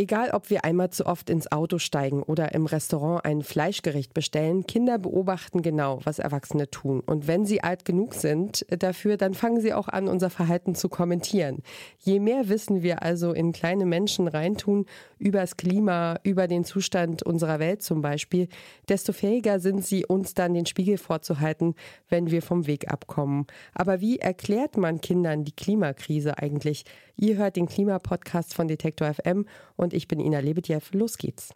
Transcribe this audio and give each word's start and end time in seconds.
Egal, 0.00 0.30
ob 0.30 0.48
wir 0.48 0.64
einmal 0.64 0.88
zu 0.88 1.04
oft 1.04 1.28
ins 1.28 1.52
Auto 1.52 1.76
steigen 1.76 2.22
oder 2.22 2.54
im 2.54 2.64
Restaurant 2.64 3.22
ein 3.26 3.42
Fleischgericht 3.42 4.14
bestellen, 4.14 4.66
Kinder 4.66 4.98
beobachten 4.98 5.60
genau, 5.60 6.00
was 6.04 6.18
Erwachsene 6.18 6.70
tun. 6.70 7.00
Und 7.00 7.26
wenn 7.26 7.44
sie 7.44 7.62
alt 7.62 7.84
genug 7.84 8.14
sind 8.14 8.64
dafür, 8.70 9.18
dann 9.18 9.34
fangen 9.34 9.60
sie 9.60 9.74
auch 9.74 9.88
an, 9.88 10.08
unser 10.08 10.30
Verhalten 10.30 10.74
zu 10.74 10.88
kommentieren. 10.88 11.58
Je 11.98 12.18
mehr 12.18 12.48
Wissen 12.48 12.80
wir 12.82 13.02
also 13.02 13.34
in 13.34 13.52
kleine 13.52 13.84
Menschen 13.84 14.26
reintun, 14.26 14.86
über 15.18 15.40
das 15.40 15.58
Klima, 15.58 16.18
über 16.22 16.48
den 16.48 16.64
Zustand 16.64 17.22
unserer 17.22 17.58
Welt 17.58 17.82
zum 17.82 18.00
Beispiel, 18.00 18.48
desto 18.88 19.12
fähiger 19.12 19.60
sind 19.60 19.84
sie, 19.84 20.06
uns 20.06 20.32
dann 20.32 20.54
den 20.54 20.64
Spiegel 20.64 20.96
vorzuhalten, 20.96 21.74
wenn 22.08 22.30
wir 22.30 22.40
vom 22.40 22.66
Weg 22.66 22.90
abkommen. 22.90 23.46
Aber 23.74 24.00
wie 24.00 24.18
erklärt 24.18 24.78
man 24.78 25.02
Kindern 25.02 25.44
die 25.44 25.52
Klimakrise 25.52 26.38
eigentlich? 26.38 26.86
Ihr 27.22 27.36
hört 27.36 27.56
den 27.56 27.66
Klimapodcast 27.66 28.54
von 28.54 28.66
Detektor 28.66 29.12
FM 29.12 29.44
und 29.76 29.89
ich 29.92 30.08
bin 30.08 30.20
Ina 30.20 30.40
Lebedjew. 30.40 30.80
Los 30.92 31.18
geht's. 31.18 31.50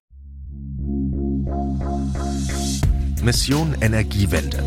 Mission 3.23 3.75
Energiewende. 3.81 4.63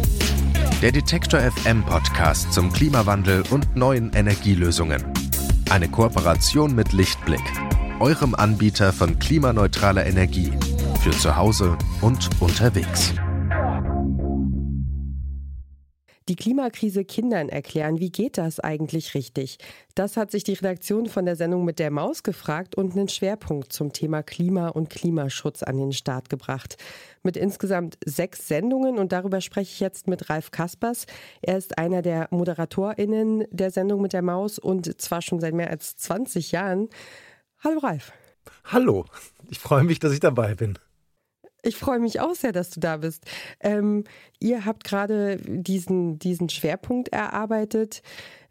Der 0.81 0.91
Detektor 0.91 1.39
FM 1.39 1.83
Podcast 1.83 2.53
zum 2.53 2.71
Klimawandel 2.71 3.43
und 3.49 3.75
neuen 3.75 4.11
Energielösungen. 4.13 5.03
Eine 5.69 5.89
Kooperation 5.89 6.73
mit 6.75 6.93
Lichtblick, 6.93 7.43
eurem 7.99 8.35
Anbieter 8.35 8.93
von 8.93 9.19
klimaneutraler 9.19 10.05
Energie 10.05 10.51
für 11.01 11.11
zu 11.11 11.35
Hause 11.35 11.77
und 12.01 12.29
unterwegs. 12.39 13.13
Die 16.27 16.35
Klimakrise 16.35 17.05
Kindern 17.05 17.47
erklären, 17.47 17.99
wie 17.99 18.11
geht 18.11 18.37
das 18.37 18.59
eigentlich 18.59 19.13
richtig? 19.13 19.59
Das 19.95 20.17
hat 20.17 20.29
sich 20.29 20.43
die 20.43 20.55
Redaktion 20.55 21.05
von 21.05 21.25
der 21.25 21.37
Sendung 21.37 21.63
mit 21.63 21.79
der 21.79 21.89
Maus 21.89 22.21
gefragt 22.21 22.75
und 22.75 22.97
einen 22.97 23.07
Schwerpunkt 23.07 23.71
zum 23.71 23.93
Thema 23.93 24.23
Klima 24.23 24.67
und 24.67 24.89
Klimaschutz 24.89 25.63
an 25.63 25.77
den 25.77 25.93
Start 25.93 26.29
gebracht. 26.29 26.75
Mit 27.23 27.37
insgesamt 27.37 27.97
sechs 28.05 28.45
Sendungen 28.45 28.97
und 28.97 29.13
darüber 29.13 29.39
spreche 29.39 29.71
ich 29.71 29.79
jetzt 29.79 30.09
mit 30.09 30.29
Ralf 30.29 30.51
Kaspers. 30.51 31.05
Er 31.41 31.57
ist 31.57 31.77
einer 31.77 32.01
der 32.01 32.27
ModeratorInnen 32.31 33.45
der 33.51 33.71
Sendung 33.71 34.01
mit 34.01 34.11
der 34.11 34.21
Maus 34.21 34.59
und 34.59 34.99
zwar 34.99 35.21
schon 35.21 35.39
seit 35.39 35.53
mehr 35.53 35.69
als 35.69 35.95
20 35.95 36.51
Jahren. 36.51 36.89
Hallo 37.63 37.79
Ralf. 37.79 38.11
Hallo, 38.65 39.05
ich 39.49 39.59
freue 39.59 39.85
mich, 39.85 39.99
dass 39.99 40.11
ich 40.11 40.19
dabei 40.19 40.55
bin. 40.55 40.77
Ich 41.67 41.75
freue 41.75 41.99
mich 41.99 42.21
auch 42.21 42.33
sehr, 42.33 42.53
dass 42.53 42.69
du 42.69 42.79
da 42.79 42.95
bist. 42.95 43.25
Ähm, 43.59 44.05
ihr 44.39 44.63
habt 44.63 44.85
gerade 44.85 45.35
diesen, 45.37 46.17
diesen 46.17 46.47
Schwerpunkt 46.47 47.09
erarbeitet. 47.09 48.01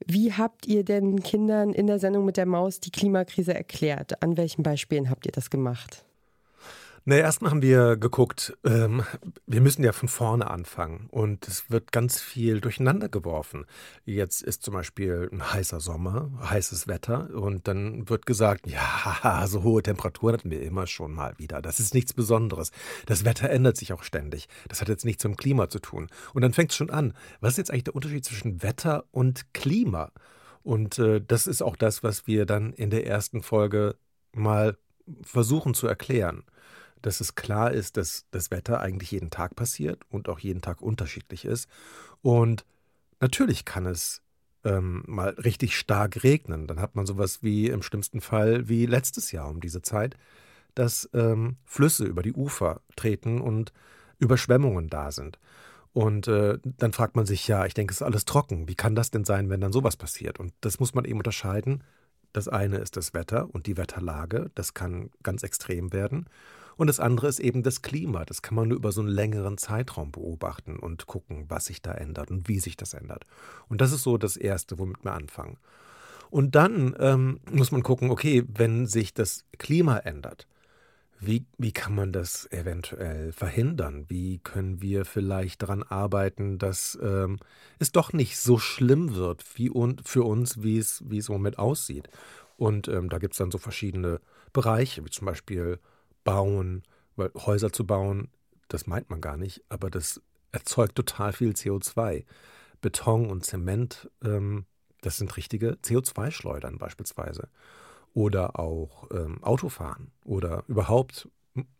Wie 0.07 0.35
habt 0.35 0.67
ihr 0.67 0.85
denn 0.85 1.23
Kindern 1.23 1.73
in 1.73 1.87
der 1.87 1.99
Sendung 1.99 2.27
mit 2.27 2.37
der 2.37 2.45
Maus 2.45 2.79
die 2.79 2.91
Klimakrise 2.91 3.55
erklärt? 3.55 4.23
An 4.23 4.37
welchen 4.37 4.63
Beispielen 4.63 5.09
habt 5.09 5.25
ihr 5.25 5.33
das 5.33 5.49
gemacht? 5.49 6.05
Na, 7.09 7.15
erstmal 7.15 7.53
haben 7.53 7.63
wir 7.63 7.97
geguckt, 7.97 8.59
ähm, 8.65 9.05
wir 9.47 9.61
müssen 9.61 9.85
ja 9.85 9.93
von 9.93 10.09
vorne 10.09 10.51
anfangen 10.51 11.07
und 11.13 11.47
es 11.47 11.71
wird 11.71 11.93
ganz 11.93 12.21
viel 12.21 12.61
durcheinander 12.61 13.09
geworfen. 13.09 13.65
Jetzt 14.05 14.43
ist 14.43 14.65
zum 14.65 14.75
Beispiel 14.75 15.29
ein 15.31 15.53
heißer 15.53 15.79
Sommer, 15.79 16.33
heißes 16.51 16.89
Wetter 16.89 17.31
und 17.33 17.69
dann 17.69 18.09
wird 18.09 18.27
gesagt, 18.27 18.67
ja, 18.67 19.47
so 19.47 19.63
hohe 19.63 19.85
Temperaturen 19.85 20.35
hatten 20.35 20.51
wir 20.51 20.63
immer 20.63 20.89
schon 20.89 21.13
mal 21.13 21.39
wieder. 21.39 21.63
Das 21.63 21.79
ist 21.79 21.95
nichts 21.95 22.13
Besonderes. 22.13 22.73
Das 23.07 23.25
Wetter 23.25 23.51
ändert 23.51 23.77
sich 23.77 23.93
auch 23.93 24.03
ständig. 24.03 24.49
Das 24.67 24.81
hat 24.81 24.89
jetzt 24.89 25.05
nichts 25.05 25.23
mit 25.23 25.35
dem 25.35 25.37
Klima 25.37 25.69
zu 25.69 25.79
tun. 25.79 26.09
Und 26.35 26.43
dann 26.43 26.55
fängt 26.55 26.73
es 26.73 26.77
schon 26.77 26.91
an. 26.91 27.15
Was 27.41 27.53
ist 27.53 27.59
jetzt 27.59 27.71
eigentlich 27.71 27.85
der 27.85 27.95
Unterschied 27.95 28.25
zwischen 28.25 28.65
Wetter 28.65 29.05
und 29.13 29.55
Klima? 29.55 30.11
Und 30.65 30.99
äh, 30.99 31.21
das 31.25 31.47
ist 31.47 31.63
auch 31.63 31.77
das, 31.77 32.03
was 32.03 32.27
wir 32.27 32.47
dann 32.47 32.73
in 32.73 32.91
der 32.91 33.07
ersten 33.07 33.45
Folge 33.45 33.95
mal 34.33 34.77
versuchen 35.23 35.73
zu 35.73 35.87
erklären 35.87 36.43
dass 37.03 37.21
es 37.21 37.35
klar 37.35 37.73
ist, 37.73 37.97
dass 37.97 38.27
das 38.31 38.51
Wetter 38.51 38.81
eigentlich 38.81 39.11
jeden 39.11 39.31
Tag 39.31 39.57
passiert 39.57 40.03
und 40.11 40.29
auch 40.29 40.39
jeden 40.39 40.63
Tag 40.63 40.83
unterschiedlich 40.83 41.45
ist. 41.45 41.69
Und 42.23 42.65
natürlich 43.21 43.65
kann 43.65 43.87
es 43.87 44.23
ähm, 44.65 45.05
mal 45.07 45.31
richtig 45.31 45.77
stark 45.77 46.23
regnen. 46.25 46.67
Dann 46.67 46.81
hat 46.81 46.97
man 46.97 47.07
sowas 47.07 47.43
wie 47.43 47.69
im 47.69 47.83
schlimmsten 47.83 48.21
Fall 48.21 48.69
wie 48.69 48.87
letztes 48.87 49.33
Jahr 49.33 49.49
um 49.49 49.61
diese 49.61 49.83
Zeit, 49.83 50.17
dass 50.75 51.09
ähm, 51.15 51.57
Flüsse 51.65 52.05
über 52.05 52.23
die 52.23 52.33
Ufer 52.33 52.81
treten 52.97 53.41
und 53.41 53.73
Überschwemmungen 54.19 54.89
da 54.89 55.13
sind. 55.13 55.39
Und 55.93 56.29
äh, 56.29 56.59
dann 56.63 56.93
fragt 56.93 57.17
man 57.17 57.25
sich, 57.25 57.49
ja, 57.49 57.65
ich 57.65 57.73
denke, 57.73 57.93
es 57.93 58.03
ist 58.03 58.07
alles 58.07 58.27
trocken. 58.27 58.69
Wie 58.69 58.75
kann 58.75 58.95
das 58.95 59.11
denn 59.11 59.25
sein, 59.25 59.49
wenn 59.49 59.63
dann 59.63 59.73
sowas 59.73 59.97
passiert? 59.97 60.39
Und 60.39 60.53
das 60.61 60.79
muss 60.79 60.95
man 60.95 61.07
eben 61.07 61.19
unterscheiden. 61.19 61.83
Das 62.35 62.49
eine 62.49 62.77
ist 62.77 62.99
das 62.99 63.15
Wetter 63.15 63.49
und 63.55 63.67
die 63.67 63.79
Wetterlage. 63.79 64.51
Das 64.55 64.75
kann 64.75 65.09
ganz 65.23 65.43
extrem 65.43 65.95
werden. 65.95 66.27
Und 66.77 66.89
das 66.89 67.01
andere 67.01 67.29
ist 67.29 67.41
eben 67.41 67.63
das 67.63 67.83
Klima. 67.83 68.25
Das 68.25 68.43
kann 68.43 68.55
man 68.55 68.69
nur 68.69 68.77
über 68.77 68.93
so 68.93 69.01
einen 69.01 69.11
längeren 69.11 69.57
Zeitraum 69.59 70.13
beobachten 70.13 70.79
und 70.79 71.07
gucken, 71.07 71.47
was 71.49 71.67
sich 71.67 71.81
da 71.81 71.93
ändert 71.93 72.31
und 72.31 72.49
wie 72.49 72.61
sich 72.61 72.77
das 72.77 72.95
ändert. 72.95 73.25
Und 73.69 73.81
das 73.81 73.93
ist 73.93 74.03
so 74.03 74.19
das 74.19 74.37
Erste, 74.37 74.79
womit 74.79 75.03
wir 75.05 75.13
anfangen. 75.13 75.59
Und 76.31 76.55
dann 76.55 76.95
ähm, 76.99 77.41
muss 77.51 77.71
man 77.73 77.83
gucken, 77.83 78.11
okay, 78.11 78.45
wenn 78.47 78.87
sich 78.87 79.15
das 79.15 79.45
Klima 79.59 79.99
ändert, 79.99 80.47
wie, 81.19 81.47
wie 81.57 81.73
kann 81.73 81.95
man 81.95 82.13
das 82.13 82.51
eventuell 82.53 83.33
verhindern? 83.33 84.05
Wie 84.09 84.39
können 84.39 84.83
wir 84.83 85.07
vielleicht 85.07 85.63
daran 85.63 85.83
arbeiten, 85.83 86.59
dass 86.59 86.99
ähm, 87.03 87.39
es 87.79 87.91
doch 87.91 88.13
nicht 88.13 88.39
so 88.39 88.59
schlimm 88.59 89.15
wird 89.15 89.45
wie 89.57 89.71
un 89.71 89.99
für 90.05 90.25
uns, 90.25 90.63
wie 90.63 90.77
es, 90.77 91.03
wie 91.09 91.19
es 91.19 91.29
im 91.29 91.37
Moment 91.37 91.59
aussieht? 91.59 92.11
Und 92.59 92.89
ähm, 92.89 93.09
da 93.09 93.19
gibt 93.19 93.33
es 93.33 93.39
dann 93.39 93.51
so 93.51 93.59
verschiedene 93.59 94.21
Bereiche, 94.53 95.05
wie 95.05 95.11
zum 95.11 95.27
Beispiel 95.27 95.79
bauen, 96.27 96.83
weil 97.17 97.31
Häuser 97.35 97.73
zu 97.73 97.87
bauen, 97.87 98.29
das 98.69 98.87
meint 98.87 99.09
man 99.09 99.23
gar 99.23 99.39
nicht, 99.39 99.63
aber 99.71 99.89
das 99.89 100.21
erzeugt 100.53 100.97
total 100.97 101.33
viel 101.33 101.53
CO2. 101.53 102.25
Beton 102.83 103.31
und 103.31 103.45
Zement, 103.45 104.11
ähm, 104.23 104.67
das 105.01 105.17
sind 105.17 105.37
richtige 105.37 105.79
CO2-Schleudern 105.83 106.79
beispielsweise. 106.79 107.49
Oder 108.13 108.59
auch 108.59 109.09
ähm, 109.13 109.43
Autofahren 109.43 110.11
oder 110.25 110.65
überhaupt 110.69 111.29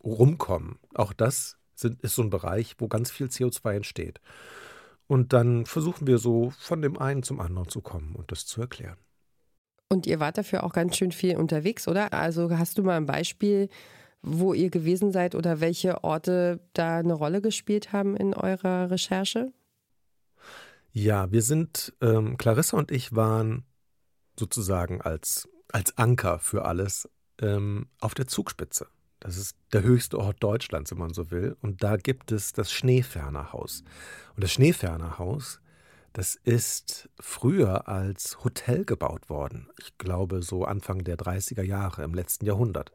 rumkommen. 0.03 0.79
Auch 0.95 1.13
das 1.13 1.57
sind, 1.75 2.01
ist 2.01 2.15
so 2.15 2.23
ein 2.23 2.29
Bereich, 2.29 2.75
wo 2.79 2.87
ganz 2.87 3.11
viel 3.11 3.27
CO2 3.27 3.75
entsteht. 3.75 4.21
Und 5.07 5.33
dann 5.33 5.65
versuchen 5.65 6.07
wir 6.07 6.17
so 6.17 6.51
von 6.59 6.81
dem 6.81 6.97
einen 6.97 7.23
zum 7.23 7.39
anderen 7.39 7.69
zu 7.69 7.81
kommen 7.81 8.15
und 8.15 8.31
das 8.31 8.45
zu 8.45 8.61
erklären. 8.61 8.97
Und 9.89 10.05
ihr 10.05 10.19
wart 10.19 10.37
dafür 10.37 10.63
auch 10.63 10.73
ganz 10.73 10.97
schön 10.97 11.11
viel 11.11 11.37
unterwegs, 11.37 11.87
oder? 11.87 12.13
Also 12.13 12.49
hast 12.57 12.77
du 12.77 12.83
mal 12.83 12.97
ein 12.97 13.05
Beispiel, 13.05 13.69
wo 14.21 14.53
ihr 14.53 14.69
gewesen 14.69 15.11
seid 15.11 15.35
oder 15.35 15.59
welche 15.59 16.03
Orte 16.03 16.59
da 16.73 16.99
eine 16.99 17.13
Rolle 17.13 17.41
gespielt 17.41 17.93
haben 17.93 18.15
in 18.15 18.33
eurer 18.33 18.91
Recherche? 18.91 19.51
Ja, 20.91 21.31
wir 21.31 21.41
sind, 21.41 21.93
ähm, 22.01 22.37
Clarissa 22.37 22.77
und 22.77 22.91
ich 22.91 23.15
waren 23.15 23.65
sozusagen 24.39 25.01
als, 25.01 25.47
als 25.71 25.97
Anker 25.97 26.39
für 26.39 26.65
alles 26.65 27.09
ähm, 27.39 27.87
auf 27.99 28.15
der 28.15 28.27
Zugspitze. 28.27 28.87
Das 29.19 29.37
ist 29.37 29.55
der 29.73 29.83
höchste 29.83 30.19
Ort 30.19 30.43
Deutschlands, 30.43 30.91
wenn 30.91 30.99
man 30.99 31.13
so 31.13 31.31
will. 31.31 31.57
Und 31.61 31.83
da 31.83 31.97
gibt 31.97 32.31
es 32.31 32.53
das 32.53 32.71
Schneefernerhaus. 32.71 33.83
Und 34.35 34.43
das 34.43 34.51
Schneefernerhaus, 34.51 35.59
das 36.13 36.35
ist 36.35 37.09
früher 37.19 37.87
als 37.87 38.43
Hotel 38.43 38.85
gebaut 38.85 39.29
worden. 39.29 39.69
Ich 39.79 39.97
glaube, 39.97 40.43
so 40.43 40.65
Anfang 40.65 41.03
der 41.03 41.17
30er 41.17 41.63
Jahre 41.63 42.03
im 42.03 42.13
letzten 42.13 42.45
Jahrhundert. 42.45 42.91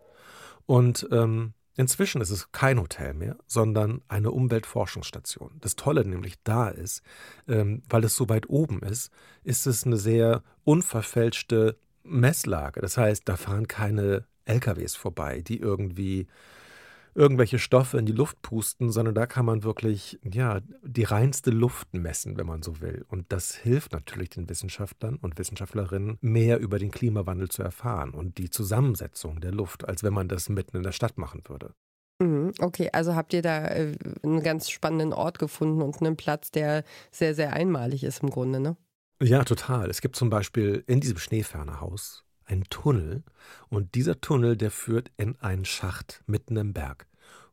Und 0.67 1.09
ähm, 1.11 1.55
inzwischen 1.77 2.21
ist 2.21 2.31
es 2.31 2.53
kein 2.53 2.81
Hotel 2.81 3.15
mehr, 3.15 3.37
sondern 3.47 4.03
eine 4.09 4.31
Umweltforschungsstation. 4.31 5.59
Das 5.61 5.77
Tolle 5.77 6.05
nämlich 6.05 6.43
da 6.45 6.69
ist, 6.69 7.03
ähm, 7.49 7.83
weil 7.89 8.05
es 8.05 8.15
so 8.17 8.29
weit 8.29 8.49
oben 8.49 8.81
ist, 8.81 9.11
ist 9.45 9.67
es 9.67 9.85
eine 9.85 9.97
sehr 9.97 10.43
unverfälschte 10.65 11.79
Messlage. 12.05 12.81
Das 12.81 12.97
heißt, 12.97 13.29
da 13.29 13.37
fahren 13.37 13.69
keine 13.69 14.27
LKWs 14.45 14.97
vorbei, 14.97 15.41
die 15.41 15.59
irgendwie 15.59 16.27
irgendwelche 17.15 17.59
Stoffe 17.59 17.99
in 17.99 18.07
die 18.07 18.13
Luft 18.13 18.43
pusten, 18.43 18.91
sondern 18.91 19.15
da 19.15 19.27
kann 19.27 19.45
man 19.45 19.63
wirklich 19.63 20.19
ja 20.25 20.61
die 20.83 21.05
reinste 21.05 21.51
Luft 21.51 21.95
messen, 21.95 22.37
wenn 22.37 22.47
man 22.47 22.63
so 22.63 22.81
will. 22.81 23.05
Und 23.09 23.33
das 23.33 23.55
hilft 23.55 23.93
natürlich 23.93 24.31
den 24.31 24.49
Wissenschaftlern 24.49 25.17
und 25.17 25.39
Wissenschaftlerinnen, 25.39 26.19
mehr 26.21 26.59
über 26.59 26.79
den 26.79 26.91
Klimawandel 26.91 27.49
zu 27.49 27.63
erfahren 27.63 28.11
und 28.11 28.39
die 28.39 28.51
Zusammensetzung 28.51 29.41
der 29.41 29.53
Luft, 29.53 29.87
als 29.87 30.03
wenn 30.03 30.15
man 30.15 30.29
das 30.29 30.49
mitten 30.49 30.77
in 30.77 30.83
der 30.83 30.93
Stadt 30.93 31.19
machen 31.19 31.43
würde. 31.49 31.75
Mhm, 32.21 32.53
okay, 32.61 32.89
also 32.93 33.15
habt 33.15 33.33
ihr 33.33 33.43
da 33.43 33.67
äh, 33.67 33.95
einen 34.23 34.43
ganz 34.43 34.71
spannenden 34.71 35.13
Ort 35.13 35.39
gefunden 35.39 35.83
und 35.83 36.01
einen 36.01 36.17
Platz, 36.17 36.51
der 36.51 36.85
sehr, 37.11 37.35
sehr 37.35 37.53
einmalig 37.53 38.05
ist 38.05 38.23
im 38.23 38.31
Grunde, 38.31 38.61
ne? 38.61 38.77
Ja, 39.21 39.45
total. 39.45 39.89
Es 39.89 40.01
gibt 40.01 40.17
zum 40.17 40.31
Beispiel 40.31 40.83
in 40.87 41.01
diesem 41.01 41.19
Schneefernerhaus 41.19 42.25
ein 42.53 42.65
Tunnel 42.71 43.25
und 43.69 43.95
dieser 43.95 44.21
Tunnel, 44.21 44.57
der 44.57 44.71
führt 44.71 45.11
in 45.17 45.37
einen 45.41 45.65
Schacht 45.65 46.23
mitten 46.27 46.57
im 46.57 46.73
Berg. 46.73 47.07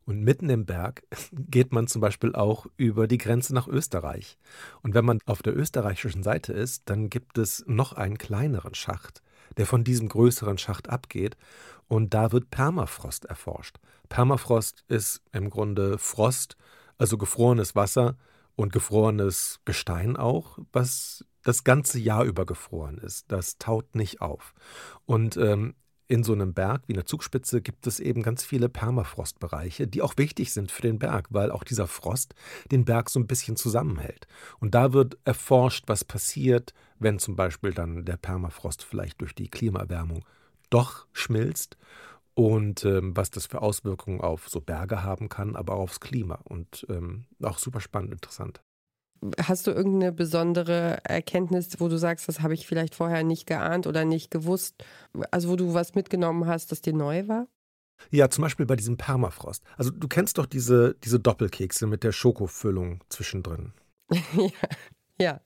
Und 0.04 0.22
mitten 0.22 0.48
im 0.50 0.66
Berg 0.66 1.02
geht 1.32 1.72
man 1.72 1.86
zum 1.86 2.00
Beispiel 2.00 2.34
auch 2.34 2.66
über 2.76 3.06
die 3.06 3.18
Grenze 3.18 3.54
nach 3.54 3.68
Österreich. 3.68 4.38
Und 4.82 4.94
wenn 4.94 5.04
man 5.04 5.20
auf 5.26 5.42
der 5.42 5.56
österreichischen 5.56 6.22
Seite 6.22 6.52
ist, 6.52 6.82
dann 6.86 7.10
gibt 7.10 7.38
es 7.38 7.64
noch 7.66 7.94
einen 7.94 8.18
kleineren 8.18 8.74
Schacht, 8.74 9.22
der 9.56 9.66
von 9.66 9.84
diesem 9.84 10.08
größeren 10.08 10.58
Schacht 10.58 10.88
abgeht. 10.88 11.36
Und 11.88 12.14
da 12.14 12.32
wird 12.32 12.50
Permafrost 12.50 13.24
erforscht. 13.24 13.78
Permafrost 14.08 14.84
ist 14.88 15.22
im 15.32 15.50
Grunde 15.50 15.98
Frost, 15.98 16.56
also 16.98 17.16
gefrorenes 17.18 17.74
Wasser 17.74 18.16
und 18.56 18.72
gefrorenes 18.72 19.60
Gestein 19.64 20.16
auch, 20.16 20.58
was 20.72 21.24
das 21.42 21.64
ganze 21.64 21.98
Jahr 21.98 22.24
über 22.24 22.46
gefroren 22.46 22.98
ist. 22.98 23.30
Das 23.30 23.58
taut 23.58 23.94
nicht 23.94 24.20
auf. 24.20 24.54
Und 25.06 25.36
ähm, 25.36 25.74
in 26.10 26.24
so 26.24 26.32
einem 26.32 26.54
Berg 26.54 26.82
wie 26.88 26.94
einer 26.94 27.06
Zugspitze 27.06 27.62
gibt 27.62 27.86
es 27.86 28.00
eben 28.00 28.24
ganz 28.24 28.42
viele 28.42 28.68
Permafrostbereiche, 28.68 29.86
die 29.86 30.02
auch 30.02 30.14
wichtig 30.16 30.52
sind 30.52 30.72
für 30.72 30.82
den 30.82 30.98
Berg, 30.98 31.28
weil 31.30 31.52
auch 31.52 31.62
dieser 31.62 31.86
Frost 31.86 32.34
den 32.72 32.84
Berg 32.84 33.08
so 33.10 33.20
ein 33.20 33.28
bisschen 33.28 33.54
zusammenhält. 33.54 34.26
Und 34.58 34.74
da 34.74 34.92
wird 34.92 35.18
erforscht, 35.24 35.84
was 35.86 36.04
passiert, 36.04 36.74
wenn 36.98 37.20
zum 37.20 37.36
Beispiel 37.36 37.72
dann 37.72 38.04
der 38.04 38.16
Permafrost 38.16 38.82
vielleicht 38.82 39.20
durch 39.20 39.36
die 39.36 39.48
Klimaerwärmung 39.48 40.24
doch 40.68 41.06
schmilzt 41.12 41.76
und 42.34 42.84
ähm, 42.84 43.16
was 43.16 43.30
das 43.30 43.46
für 43.46 43.62
Auswirkungen 43.62 44.20
auf 44.20 44.48
so 44.48 44.60
Berge 44.60 45.04
haben 45.04 45.28
kann, 45.28 45.54
aber 45.54 45.74
auch 45.74 45.82
aufs 45.82 46.00
Klima. 46.00 46.40
Und 46.42 46.86
ähm, 46.88 47.26
auch 47.40 47.58
super 47.58 47.80
spannend, 47.80 48.12
interessant. 48.12 48.62
Hast 49.42 49.66
du 49.66 49.70
irgendeine 49.70 50.12
besondere 50.12 50.98
Erkenntnis, 51.04 51.78
wo 51.78 51.88
du 51.88 51.98
sagst, 51.98 52.26
das 52.28 52.40
habe 52.40 52.54
ich 52.54 52.66
vielleicht 52.66 52.94
vorher 52.94 53.22
nicht 53.22 53.46
geahnt 53.46 53.86
oder 53.86 54.04
nicht 54.04 54.30
gewusst? 54.30 54.82
Also 55.30 55.50
wo 55.50 55.56
du 55.56 55.74
was 55.74 55.94
mitgenommen 55.94 56.46
hast, 56.46 56.72
das 56.72 56.80
dir 56.80 56.94
neu 56.94 57.28
war? 57.28 57.46
Ja, 58.10 58.30
zum 58.30 58.42
Beispiel 58.42 58.64
bei 58.64 58.76
diesem 58.76 58.96
Permafrost. 58.96 59.62
Also 59.76 59.90
du 59.90 60.08
kennst 60.08 60.38
doch 60.38 60.46
diese, 60.46 60.96
diese 61.04 61.20
Doppelkekse 61.20 61.86
mit 61.86 62.02
der 62.02 62.12
Schokofüllung 62.12 63.00
zwischendrin. 63.10 63.74
ja, 64.10 64.50
ja. 65.20 65.40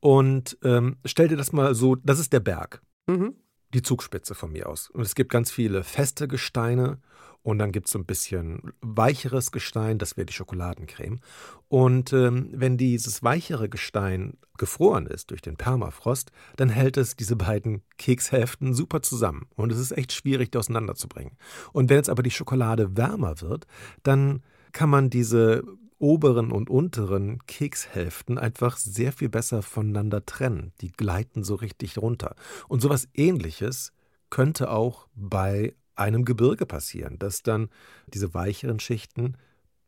Und 0.00 0.56
ähm, 0.62 0.96
stell 1.04 1.28
dir 1.28 1.36
das 1.36 1.52
mal 1.52 1.74
so, 1.74 1.94
das 1.96 2.18
ist 2.18 2.32
der 2.32 2.40
Berg. 2.40 2.82
Mhm. 3.06 3.34
Die 3.74 3.82
Zugspitze 3.82 4.34
von 4.34 4.52
mir 4.52 4.68
aus. 4.68 4.88
Und 4.88 5.02
es 5.02 5.14
gibt 5.14 5.30
ganz 5.30 5.50
viele 5.50 5.82
feste 5.82 6.28
Gesteine 6.28 7.00
und 7.46 7.60
dann 7.60 7.70
gibt 7.70 7.86
es 7.86 7.92
so 7.92 8.00
ein 8.00 8.04
bisschen 8.04 8.72
weicheres 8.80 9.52
Gestein, 9.52 9.98
das 9.98 10.16
wäre 10.16 10.26
die 10.26 10.32
Schokoladencreme. 10.32 11.20
Und 11.68 12.12
ähm, 12.12 12.48
wenn 12.52 12.76
dieses 12.76 13.22
weichere 13.22 13.68
Gestein 13.68 14.36
gefroren 14.58 15.06
ist 15.06 15.30
durch 15.30 15.42
den 15.42 15.56
Permafrost, 15.56 16.32
dann 16.56 16.70
hält 16.70 16.96
es 16.96 17.14
diese 17.14 17.36
beiden 17.36 17.82
Kekshälften 17.98 18.74
super 18.74 19.00
zusammen. 19.00 19.46
Und 19.54 19.70
es 19.70 19.78
ist 19.78 19.92
echt 19.92 20.12
schwierig, 20.12 20.50
die 20.50 20.58
auseinanderzubringen. 20.58 21.36
Und 21.72 21.88
wenn 21.88 21.98
jetzt 21.98 22.10
aber 22.10 22.24
die 22.24 22.32
Schokolade 22.32 22.96
wärmer 22.96 23.40
wird, 23.40 23.68
dann 24.02 24.42
kann 24.72 24.90
man 24.90 25.08
diese 25.08 25.62
oberen 26.00 26.50
und 26.50 26.68
unteren 26.68 27.38
Kekshälften 27.46 28.38
einfach 28.38 28.76
sehr 28.76 29.12
viel 29.12 29.28
besser 29.28 29.62
voneinander 29.62 30.26
trennen. 30.26 30.72
Die 30.80 30.90
gleiten 30.90 31.44
so 31.44 31.54
richtig 31.54 31.96
runter. 31.96 32.34
Und 32.66 32.82
sowas 32.82 33.06
ähnliches 33.14 33.92
könnte 34.30 34.68
auch 34.68 35.06
bei 35.14 35.76
einem 35.96 36.24
Gebirge 36.24 36.66
passieren, 36.66 37.18
dass 37.18 37.42
dann 37.42 37.68
diese 38.06 38.34
weicheren 38.34 38.80
Schichten 38.80 39.36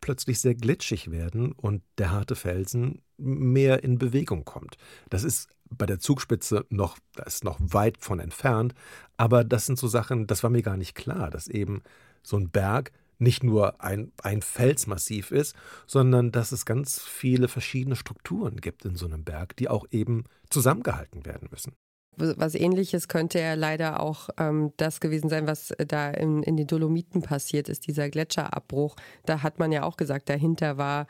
plötzlich 0.01 0.41
sehr 0.41 0.55
glitschig 0.55 1.11
werden 1.11 1.53
und 1.53 1.83
der 1.99 2.11
harte 2.11 2.37
Felsen 2.37 3.03
mehr 3.17 3.83
in 3.83 3.99
Bewegung 3.99 4.45
kommt. 4.45 4.77
Das 5.11 5.25
ist 5.25 5.49
bei 5.71 5.87
der 5.87 5.99
Zugspitze 5.99 6.65
noch, 6.71 6.99
das 7.15 7.37
ist 7.37 7.45
noch 7.45 7.59
weit 7.61 7.99
von 7.99 8.21
entfernt, 8.21 8.75
aber 9.17 9.45
das 9.45 9.67
sind 9.67 9.79
so 9.79 9.89
Sachen, 9.89 10.27
das 10.27 10.43
war 10.43 10.51
mir 10.51 10.63
gar 10.63 10.77
nicht 10.77 10.95
klar, 10.95 11.31
dass 11.31 11.49
eben 11.49 11.83
so 12.23 12.37
ein 12.37 12.51
Berg 12.51 12.93
nicht 13.19 13.43
nur 13.43 13.83
ein, 13.83 14.13
ein 14.23 14.43
Felsmassiv 14.43 15.33
ist, 15.33 15.57
sondern 15.87 16.31
dass 16.31 16.53
es 16.53 16.65
ganz 16.65 17.01
viele 17.01 17.49
verschiedene 17.49 17.97
Strukturen 17.97 18.61
gibt 18.61 18.85
in 18.85 18.95
so 18.95 19.07
einem 19.07 19.25
Berg, 19.25 19.57
die 19.57 19.69
auch 19.69 19.87
eben 19.91 20.25
zusammengehalten 20.49 21.27
werden 21.27 21.49
müssen 21.51 21.75
was 22.19 22.55
ähnliches 22.55 23.09
könnte 23.09 23.41
ja 23.41 23.55
leider 23.55 24.01
auch 24.01 24.29
ähm, 24.39 24.73
das 24.77 25.01
gewesen 25.01 25.29
sein, 25.29 25.47
was 25.47 25.75
da 25.87 26.11
in, 26.11 26.43
in 26.43 26.57
den 26.57 26.67
Dolomiten 26.67 27.23
passiert 27.23 27.69
ist, 27.69 27.87
dieser 27.87 28.11
Gletscherabbruch. 28.11 28.97
Da 29.25 29.43
hat 29.43 29.59
man 29.59 29.73
ja 29.73 29.83
auch 29.83 29.97
gesagt, 29.97 30.29
dahinter 30.29 30.79
war 30.79 31.07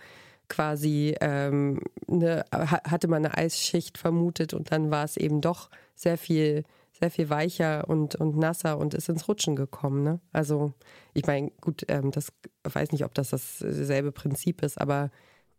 quasi 0.49 1.15
ähm, 1.21 1.81
eine, 2.11 2.45
hatte 2.53 3.09
man 3.09 3.25
eine 3.25 3.37
Eisschicht 3.37 3.99
vermutet 3.99 4.55
und 4.55 4.73
dann 4.73 4.91
war 4.91 5.05
es 5.05 5.17
eben 5.17 5.41
doch 5.41 5.71
sehr 5.95 6.19
viel, 6.19 6.65
sehr 6.93 7.11
viel 7.11 7.31
weicher 7.31 7.89
und, 7.89 8.17
und 8.17 8.37
nasser 8.37 8.79
und 8.79 8.95
ist 8.95 9.09
ins 9.09 9.29
Rutschen 9.29 9.57
gekommen. 9.57 10.03
Ne? 10.03 10.21
Also 10.33 10.73
ich 11.15 11.27
meine, 11.27 11.51
gut, 11.61 11.85
ähm, 11.89 12.11
das 12.11 12.33
weiß 12.65 12.93
nicht, 12.93 13.05
ob 13.05 13.15
das 13.15 13.31
dasselbe 13.31 14.13
Prinzip 14.13 14.63
ist, 14.63 14.81
aber 14.81 15.11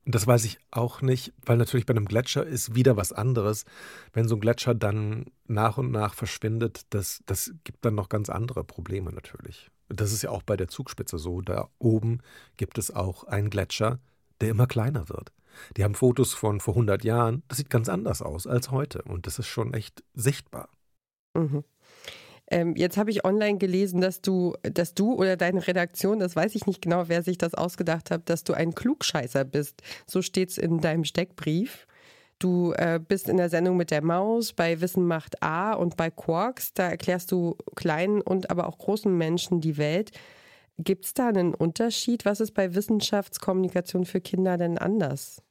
das 0.06 0.26
weiß 0.26 0.46
ich 0.46 0.60
auch 0.72 1.02
nicht, 1.02 1.34
weil 1.46 1.58
natürlich 1.58 1.86
bei 1.86 1.94
einem 1.94 2.06
Gletscher 2.06 2.46
ist 2.46 2.76
wieder 2.76 2.98
was 2.98 3.14
anderes. 3.14 3.66
Wenn 4.14 4.28
so 4.28 4.36
ein 4.36 4.42
Gletscher 4.42 4.74
dann 4.74 5.26
nach 5.48 5.78
und 5.78 5.92
nach 5.92 6.14
verschwindet, 6.14 6.86
das, 6.90 7.22
das 7.26 7.54
gibt 7.64 7.86
dann 7.86 7.96
noch 7.96 8.10
ganz 8.10 8.30
andere 8.30 8.64
Probleme 8.64 9.12
natürlich. 9.12 9.70
Das 9.90 10.12
ist 10.12 10.22
ja 10.22 10.30
auch 10.30 10.44
bei 10.44 10.56
der 10.56 10.68
Zugspitze 10.68 11.18
so. 11.18 11.42
Da 11.42 11.70
oben 11.80 12.20
gibt 12.58 12.78
es 12.78 12.92
auch 12.96 13.24
einen 13.26 13.50
Gletscher, 13.50 14.00
der 14.42 14.50
immer 14.50 14.68
kleiner 14.68 15.10
wird. 15.10 15.32
Die 15.78 15.84
haben 15.84 15.96
Fotos 15.96 16.34
von 16.34 16.60
vor 16.60 16.76
100 16.76 17.04
Jahren. 17.04 17.44
Das 17.48 17.58
sieht 17.58 17.70
ganz 17.70 17.90
anders 17.90 18.22
aus 18.22 18.48
als 18.48 18.72
heute. 18.72 19.02
Und 19.04 19.28
das 19.28 19.40
ist 19.40 19.48
schon 19.48 19.74
echt 19.74 20.04
sichtbar. 20.14 20.70
Mhm. 21.34 21.64
Ähm, 22.52 22.76
jetzt 22.76 22.98
habe 22.98 23.12
ich 23.12 23.26
online 23.26 23.58
gelesen, 23.58 24.02
dass 24.02 24.22
du, 24.22 24.56
dass 24.64 24.94
du 24.94 25.14
oder 25.14 25.38
deine 25.38 25.66
Redaktion, 25.66 26.20
das 26.20 26.36
weiß 26.36 26.56
ich 26.56 26.66
nicht 26.66 26.82
genau, 26.82 27.08
wer 27.08 27.22
sich 27.22 27.38
das 27.38 27.54
ausgedacht 27.54 28.12
hat, 28.12 28.30
dass 28.30 28.44
du 28.44 28.54
ein 28.54 28.74
Klugscheißer 28.74 29.46
bist. 29.46 29.82
So 30.08 30.22
steht 30.22 30.50
es 30.50 30.58
in 30.58 30.80
deinem 30.80 31.04
Steckbrief. 31.04 31.86
Du 32.40 32.72
äh, 32.72 33.00
bist 33.06 33.28
in 33.28 33.38
der 33.38 33.50
Sendung 33.50 33.76
mit 33.76 33.92
der 33.92 34.02
Maus 34.02 34.54
bei 34.54 34.80
Wissen 34.80 35.06
macht 35.06 35.44
A 35.44 35.74
und 35.74 35.98
bei 35.98 36.10
Quarks. 36.10 36.74
Da 36.74 36.90
erklärst 36.90 37.32
du 37.32 37.58
kleinen 37.76 38.22
und 38.22 38.50
aber 38.50 38.68
auch 38.68 38.78
großen 38.78 39.16
Menschen 39.16 39.60
die 39.60 39.78
Welt. 39.78 40.12
Gibt 40.78 41.06
es 41.06 41.14
da 41.14 41.28
einen 41.28 41.54
Unterschied? 41.54 42.24
Was 42.24 42.40
ist 42.40 42.54
bei 42.54 42.74
Wissenschaftskommunikation 42.74 44.06
für 44.06 44.22
Kinder 44.22 44.58
denn 44.58 44.78
anders? 44.78 45.42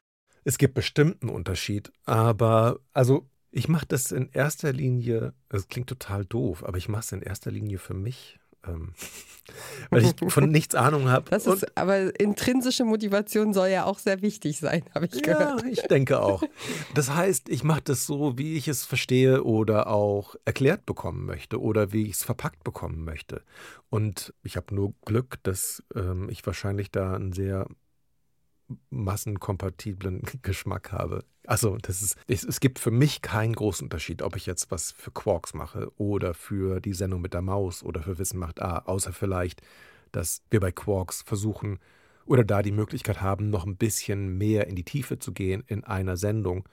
Es 0.44 0.56
gibt 0.56 0.72
bestimmt 0.72 1.22
einen 1.22 1.30
Unterschied, 1.30 1.92
aber 2.06 2.78
also 2.94 3.28
ich 3.50 3.68
mache 3.68 3.86
das 3.86 4.12
in 4.12 4.28
erster 4.32 4.72
Linie, 4.72 5.32
das 5.48 5.68
klingt 5.68 5.88
total 5.88 6.24
doof, 6.24 6.64
aber 6.64 6.78
ich 6.78 6.88
mache 6.88 7.00
es 7.00 7.12
in 7.12 7.22
erster 7.22 7.50
Linie 7.50 7.78
für 7.78 7.94
mich. 7.94 8.38
Ähm, 8.66 8.92
weil 9.90 10.04
ich 10.04 10.32
von 10.32 10.50
nichts 10.50 10.74
Ahnung 10.74 11.08
habe. 11.08 11.30
Das 11.30 11.46
ist, 11.46 11.76
aber 11.76 12.18
intrinsische 12.20 12.84
Motivation 12.84 13.54
soll 13.54 13.68
ja 13.68 13.84
auch 13.84 13.98
sehr 13.98 14.20
wichtig 14.20 14.58
sein, 14.58 14.82
habe 14.94 15.06
ich 15.06 15.22
gehört. 15.22 15.62
Ja, 15.62 15.68
ich 15.68 15.82
denke 15.82 16.20
auch. 16.20 16.42
Das 16.94 17.14
heißt, 17.14 17.48
ich 17.48 17.64
mache 17.64 17.82
das 17.82 18.04
so, 18.04 18.36
wie 18.36 18.56
ich 18.56 18.68
es 18.68 18.84
verstehe 18.84 19.44
oder 19.44 19.86
auch 19.86 20.34
erklärt 20.44 20.86
bekommen 20.86 21.24
möchte 21.24 21.60
oder 21.60 21.92
wie 21.92 22.06
ich 22.06 22.14
es 22.14 22.24
verpackt 22.24 22.64
bekommen 22.64 23.04
möchte. 23.04 23.42
Und 23.90 24.34
ich 24.42 24.56
habe 24.56 24.74
nur 24.74 24.92
Glück, 25.04 25.38
dass 25.44 25.82
ähm, 25.94 26.28
ich 26.28 26.44
wahrscheinlich 26.44 26.90
da 26.90 27.14
ein 27.14 27.32
sehr 27.32 27.68
massenkompatiblen 28.90 30.22
Geschmack 30.42 30.92
habe. 30.92 31.24
Also 31.46 31.78
das 31.78 32.02
ist, 32.02 32.16
es, 32.26 32.44
es, 32.44 32.60
gibt 32.60 32.78
für 32.78 32.90
mich 32.90 33.22
keinen 33.22 33.54
großen 33.54 33.86
Unterschied, 33.86 34.22
ob 34.22 34.36
ich 34.36 34.46
jetzt 34.46 34.70
was 34.70 34.92
für 34.92 35.10
Quarks 35.10 35.54
mache 35.54 35.90
oder 35.96 36.34
für 36.34 36.80
die 36.80 36.92
Sendung 36.92 37.22
mit 37.22 37.32
der 37.32 37.42
Maus 37.42 37.82
oder 37.82 38.02
für 38.02 38.18
Wissen 38.18 38.38
macht 38.38 38.60
A, 38.60 38.80
außer 38.80 39.12
vielleicht, 39.12 39.62
dass 40.12 40.42
wir 40.50 40.60
bei 40.60 40.72
Quarks 40.72 41.22
versuchen 41.22 41.78
oder 42.26 42.44
da 42.44 42.62
die 42.62 42.72
Möglichkeit 42.72 43.22
haben, 43.22 43.48
noch 43.48 43.66
ein 43.66 43.76
bisschen 43.76 44.36
mehr 44.36 44.66
in 44.66 44.76
die 44.76 44.84
Tiefe 44.84 45.18
zu 45.18 45.32
gehen 45.32 45.64
in 45.66 45.84
einer 45.84 46.18
Sendung, 46.18 46.68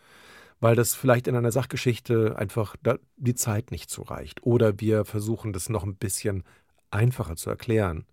weil 0.59 0.75
das 0.75 0.93
vielleicht 0.93 1.27
in 1.27 1.35
einer 1.37 1.53
Sachgeschichte 1.53 2.37
einfach 2.37 2.75
die 3.15 3.35
Zeit 3.35 3.71
nicht 3.71 3.89
so 3.89 4.01
reicht. 4.01 4.43
Oder 4.43 4.81
wir 4.81 5.05
versuchen 5.05 5.53
das 5.53 5.69
noch 5.69 5.83
ein 5.83 5.95
bisschen 5.95 6.43
einfacher 6.91 7.37
zu 7.37 7.49
erklären 7.49 8.05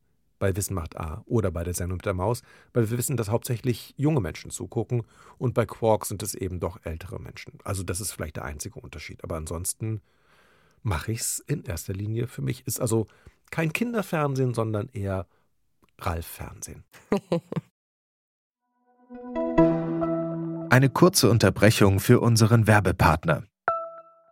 bei 0.43 0.57
Wissen 0.57 0.75
macht 0.75 0.97
A 0.97 1.23
oder 1.27 1.53
bei 1.53 1.63
der 1.63 1.73
Sendung 1.73 1.99
mit 1.99 2.05
der 2.05 2.15
Maus, 2.15 2.43
weil 2.73 2.91
wir 2.91 2.99
wissen, 2.99 3.17
dass 3.17 3.31
hauptsächlich 3.31 3.95
junge 3.97 4.21
Menschen 4.21 4.51
zugucken 4.51 5.05
und 5.39 5.55
bei 5.55 5.67
Quark 5.67 6.05
sind 6.05 6.21
es 6.21 6.35
eben 6.35 6.59
doch 6.59 6.81
ältere 6.83 7.21
Menschen. 7.21 7.61
Also 7.63 7.85
das 7.85 8.01
ist 8.01 8.11
vielleicht 8.11 8.35
der 8.35 8.45
einzige 8.45 8.81
Unterschied. 8.81 9.23
Aber 9.23 9.37
ansonsten 9.37 10.01
mache 10.83 11.13
ich 11.13 11.21
es 11.21 11.39
in 11.39 11.63
erster 11.63 11.93
Linie 11.93 12.27
für 12.27 12.43
mich. 12.43 12.67
Ist 12.67 12.81
also 12.81 13.07
kein 13.53 13.73
Kinderfernsehen, 13.73 14.53
sondern 14.53 14.89
eher 14.89 15.29
Ralf-Fernsehen. 16.01 16.83
Eine 20.71 20.91
kurze 20.91 21.31
Unterbrechung 21.31 22.01
für 22.01 22.19
unseren 22.19 22.67
Werbepartner. 22.67 23.45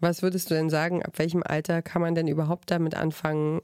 Was 0.00 0.22
würdest 0.22 0.50
du 0.50 0.54
denn 0.54 0.70
sagen, 0.70 1.02
ab 1.02 1.18
welchem 1.18 1.42
Alter 1.42 1.82
kann 1.82 2.02
man 2.02 2.14
denn 2.14 2.26
überhaupt 2.26 2.70
damit 2.70 2.94
anfangen, 2.94 3.60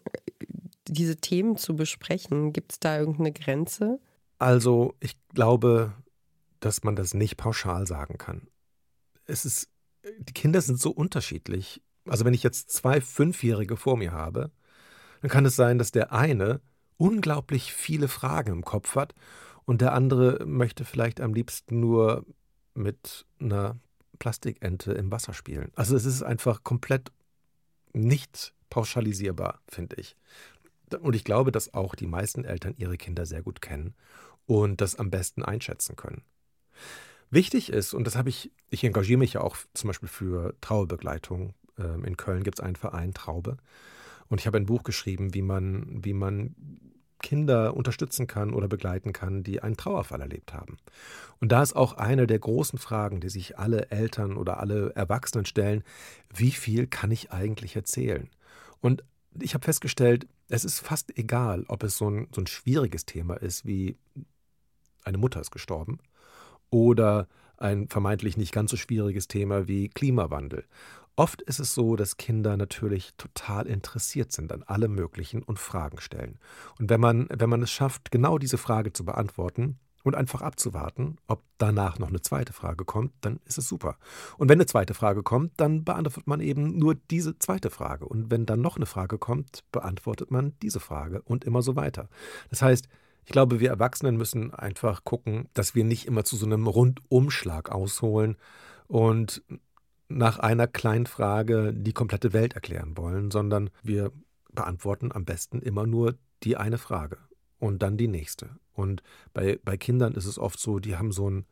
diese 0.86 1.16
Themen 1.16 1.56
zu 1.56 1.74
besprechen? 1.74 2.52
Gibt 2.52 2.72
es 2.72 2.78
da 2.78 2.98
irgendeine 2.98 3.32
Grenze? 3.32 3.98
Also 4.38 4.94
ich 5.00 5.16
glaube, 5.34 5.94
dass 6.60 6.84
man 6.84 6.94
das 6.94 7.14
nicht 7.14 7.36
pauschal 7.36 7.86
sagen 7.86 8.18
kann. 8.18 8.48
Es 9.24 9.44
ist, 9.44 9.70
die 10.18 10.34
Kinder 10.34 10.60
sind 10.60 10.78
so 10.78 10.90
unterschiedlich. 10.90 11.82
Also 12.06 12.24
wenn 12.24 12.34
ich 12.34 12.42
jetzt 12.42 12.70
zwei 12.70 13.00
Fünfjährige 13.00 13.76
vor 13.76 13.96
mir 13.96 14.12
habe, 14.12 14.50
dann 15.22 15.30
kann 15.30 15.46
es 15.46 15.56
sein, 15.56 15.78
dass 15.78 15.90
der 15.90 16.12
eine 16.12 16.60
unglaublich 16.98 17.72
viele 17.72 18.08
Fragen 18.08 18.52
im 18.52 18.64
Kopf 18.64 18.94
hat 18.94 19.14
und 19.64 19.80
der 19.80 19.92
andere 19.92 20.44
möchte 20.46 20.84
vielleicht 20.84 21.20
am 21.20 21.34
liebsten 21.34 21.80
nur 21.80 22.24
mit 22.74 23.26
einer 23.40 23.78
Plastikente 24.16 24.92
im 24.92 25.10
Wasser 25.10 25.34
spielen. 25.34 25.70
Also 25.74 25.96
es 25.96 26.04
ist 26.04 26.22
einfach 26.22 26.64
komplett 26.64 27.12
nicht 27.92 28.54
pauschalisierbar, 28.70 29.60
finde 29.68 29.96
ich. 29.96 30.16
Und 31.00 31.16
ich 31.16 31.24
glaube, 31.24 31.52
dass 31.52 31.74
auch 31.74 31.94
die 31.94 32.06
meisten 32.06 32.44
Eltern 32.44 32.74
ihre 32.76 32.96
Kinder 32.96 33.26
sehr 33.26 33.42
gut 33.42 33.60
kennen 33.60 33.94
und 34.46 34.80
das 34.80 34.96
am 34.96 35.10
besten 35.10 35.44
einschätzen 35.44 35.96
können. 35.96 36.22
Wichtig 37.30 37.70
ist, 37.70 37.92
und 37.92 38.06
das 38.06 38.16
habe 38.16 38.28
ich, 38.28 38.52
ich 38.70 38.84
engagiere 38.84 39.18
mich 39.18 39.32
ja 39.32 39.40
auch 39.40 39.56
zum 39.74 39.88
Beispiel 39.88 40.08
für 40.08 40.54
Trauerbegleitung. 40.60 41.54
Ähm, 41.78 42.04
in 42.04 42.16
Köln 42.16 42.44
gibt 42.44 42.58
es 42.58 42.64
einen 42.64 42.76
Verein 42.76 43.14
Traube. 43.14 43.56
Und 44.28 44.40
ich 44.40 44.46
habe 44.46 44.58
ein 44.58 44.66
Buch 44.66 44.84
geschrieben, 44.84 45.34
wie 45.34 45.42
man, 45.42 46.04
wie 46.04 46.12
man 46.12 46.54
Kinder 47.26 47.76
unterstützen 47.76 48.28
kann 48.28 48.54
oder 48.54 48.68
begleiten 48.68 49.12
kann, 49.12 49.42
die 49.42 49.60
einen 49.60 49.76
Trauerfall 49.76 50.20
erlebt 50.20 50.54
haben. 50.54 50.76
Und 51.40 51.50
da 51.50 51.60
ist 51.60 51.74
auch 51.74 51.94
eine 51.94 52.28
der 52.28 52.38
großen 52.38 52.78
Fragen, 52.78 53.18
die 53.18 53.30
sich 53.30 53.58
alle 53.58 53.90
Eltern 53.90 54.36
oder 54.36 54.60
alle 54.60 54.94
Erwachsenen 54.94 55.44
stellen, 55.44 55.82
wie 56.32 56.52
viel 56.52 56.86
kann 56.86 57.10
ich 57.10 57.32
eigentlich 57.32 57.74
erzählen? 57.74 58.30
Und 58.80 59.02
ich 59.40 59.54
habe 59.54 59.64
festgestellt, 59.64 60.28
es 60.48 60.64
ist 60.64 60.78
fast 60.78 61.18
egal, 61.18 61.64
ob 61.66 61.82
es 61.82 61.98
so 61.98 62.08
ein, 62.08 62.28
so 62.32 62.40
ein 62.40 62.46
schwieriges 62.46 63.06
Thema 63.06 63.34
ist, 63.34 63.66
wie 63.66 63.96
eine 65.02 65.18
Mutter 65.18 65.40
ist 65.40 65.50
gestorben, 65.50 65.98
oder 66.70 67.26
ein 67.56 67.88
vermeintlich 67.88 68.36
nicht 68.36 68.52
ganz 68.52 68.70
so 68.70 68.76
schwieriges 68.76 69.26
Thema 69.26 69.66
wie 69.66 69.88
Klimawandel. 69.88 70.64
Oft 71.16 71.40
ist 71.40 71.58
es 71.58 71.74
so, 71.74 71.96
dass 71.96 72.18
Kinder 72.18 72.58
natürlich 72.58 73.14
total 73.16 73.66
interessiert 73.66 74.32
sind 74.32 74.52
an 74.52 74.62
allem 74.62 74.94
Möglichen 74.94 75.42
und 75.42 75.58
Fragen 75.58 75.98
stellen. 75.98 76.38
Und 76.78 76.90
wenn 76.90 77.00
man, 77.00 77.26
wenn 77.30 77.48
man 77.48 77.62
es 77.62 77.70
schafft, 77.70 78.10
genau 78.10 78.36
diese 78.36 78.58
Frage 78.58 78.92
zu 78.92 79.06
beantworten 79.06 79.78
und 80.04 80.14
einfach 80.14 80.42
abzuwarten, 80.42 81.16
ob 81.26 81.42
danach 81.56 81.98
noch 81.98 82.08
eine 82.08 82.20
zweite 82.20 82.52
Frage 82.52 82.84
kommt, 82.84 83.12
dann 83.22 83.40
ist 83.46 83.56
es 83.56 83.66
super. 83.66 83.96
Und 84.36 84.50
wenn 84.50 84.58
eine 84.58 84.66
zweite 84.66 84.92
Frage 84.92 85.22
kommt, 85.22 85.52
dann 85.56 85.84
beantwortet 85.84 86.26
man 86.26 86.40
eben 86.40 86.78
nur 86.78 86.94
diese 86.94 87.38
zweite 87.38 87.70
Frage. 87.70 88.04
Und 88.04 88.30
wenn 88.30 88.44
dann 88.44 88.60
noch 88.60 88.76
eine 88.76 88.86
Frage 88.86 89.16
kommt, 89.16 89.64
beantwortet 89.72 90.30
man 90.30 90.52
diese 90.60 90.80
Frage 90.80 91.22
und 91.22 91.44
immer 91.44 91.62
so 91.62 91.76
weiter. 91.76 92.10
Das 92.50 92.60
heißt, 92.60 92.88
ich 93.24 93.32
glaube, 93.32 93.58
wir 93.58 93.70
Erwachsenen 93.70 94.18
müssen 94.18 94.52
einfach 94.54 95.02
gucken, 95.02 95.48
dass 95.54 95.74
wir 95.74 95.82
nicht 95.82 96.06
immer 96.06 96.24
zu 96.24 96.36
so 96.36 96.44
einem 96.44 96.66
Rundumschlag 96.66 97.72
ausholen 97.72 98.36
und 98.86 99.42
nach 100.08 100.38
einer 100.38 100.66
kleinen 100.66 101.06
Frage 101.06 101.72
die 101.74 101.92
komplette 101.92 102.32
Welt 102.32 102.54
erklären 102.54 102.96
wollen, 102.96 103.30
sondern 103.30 103.70
wir 103.82 104.12
beantworten 104.52 105.12
am 105.12 105.24
besten 105.24 105.60
immer 105.60 105.86
nur 105.86 106.14
die 106.42 106.56
eine 106.56 106.78
Frage 106.78 107.18
und 107.58 107.82
dann 107.82 107.96
die 107.96 108.08
nächste. 108.08 108.50
Und 108.72 109.02
bei, 109.32 109.58
bei 109.64 109.76
Kindern 109.76 110.14
ist 110.14 110.26
es 110.26 110.38
oft 110.38 110.58
so, 110.58 110.78
die 110.78 110.96
haben 110.96 111.12
so 111.12 111.30
ein, 111.30 111.46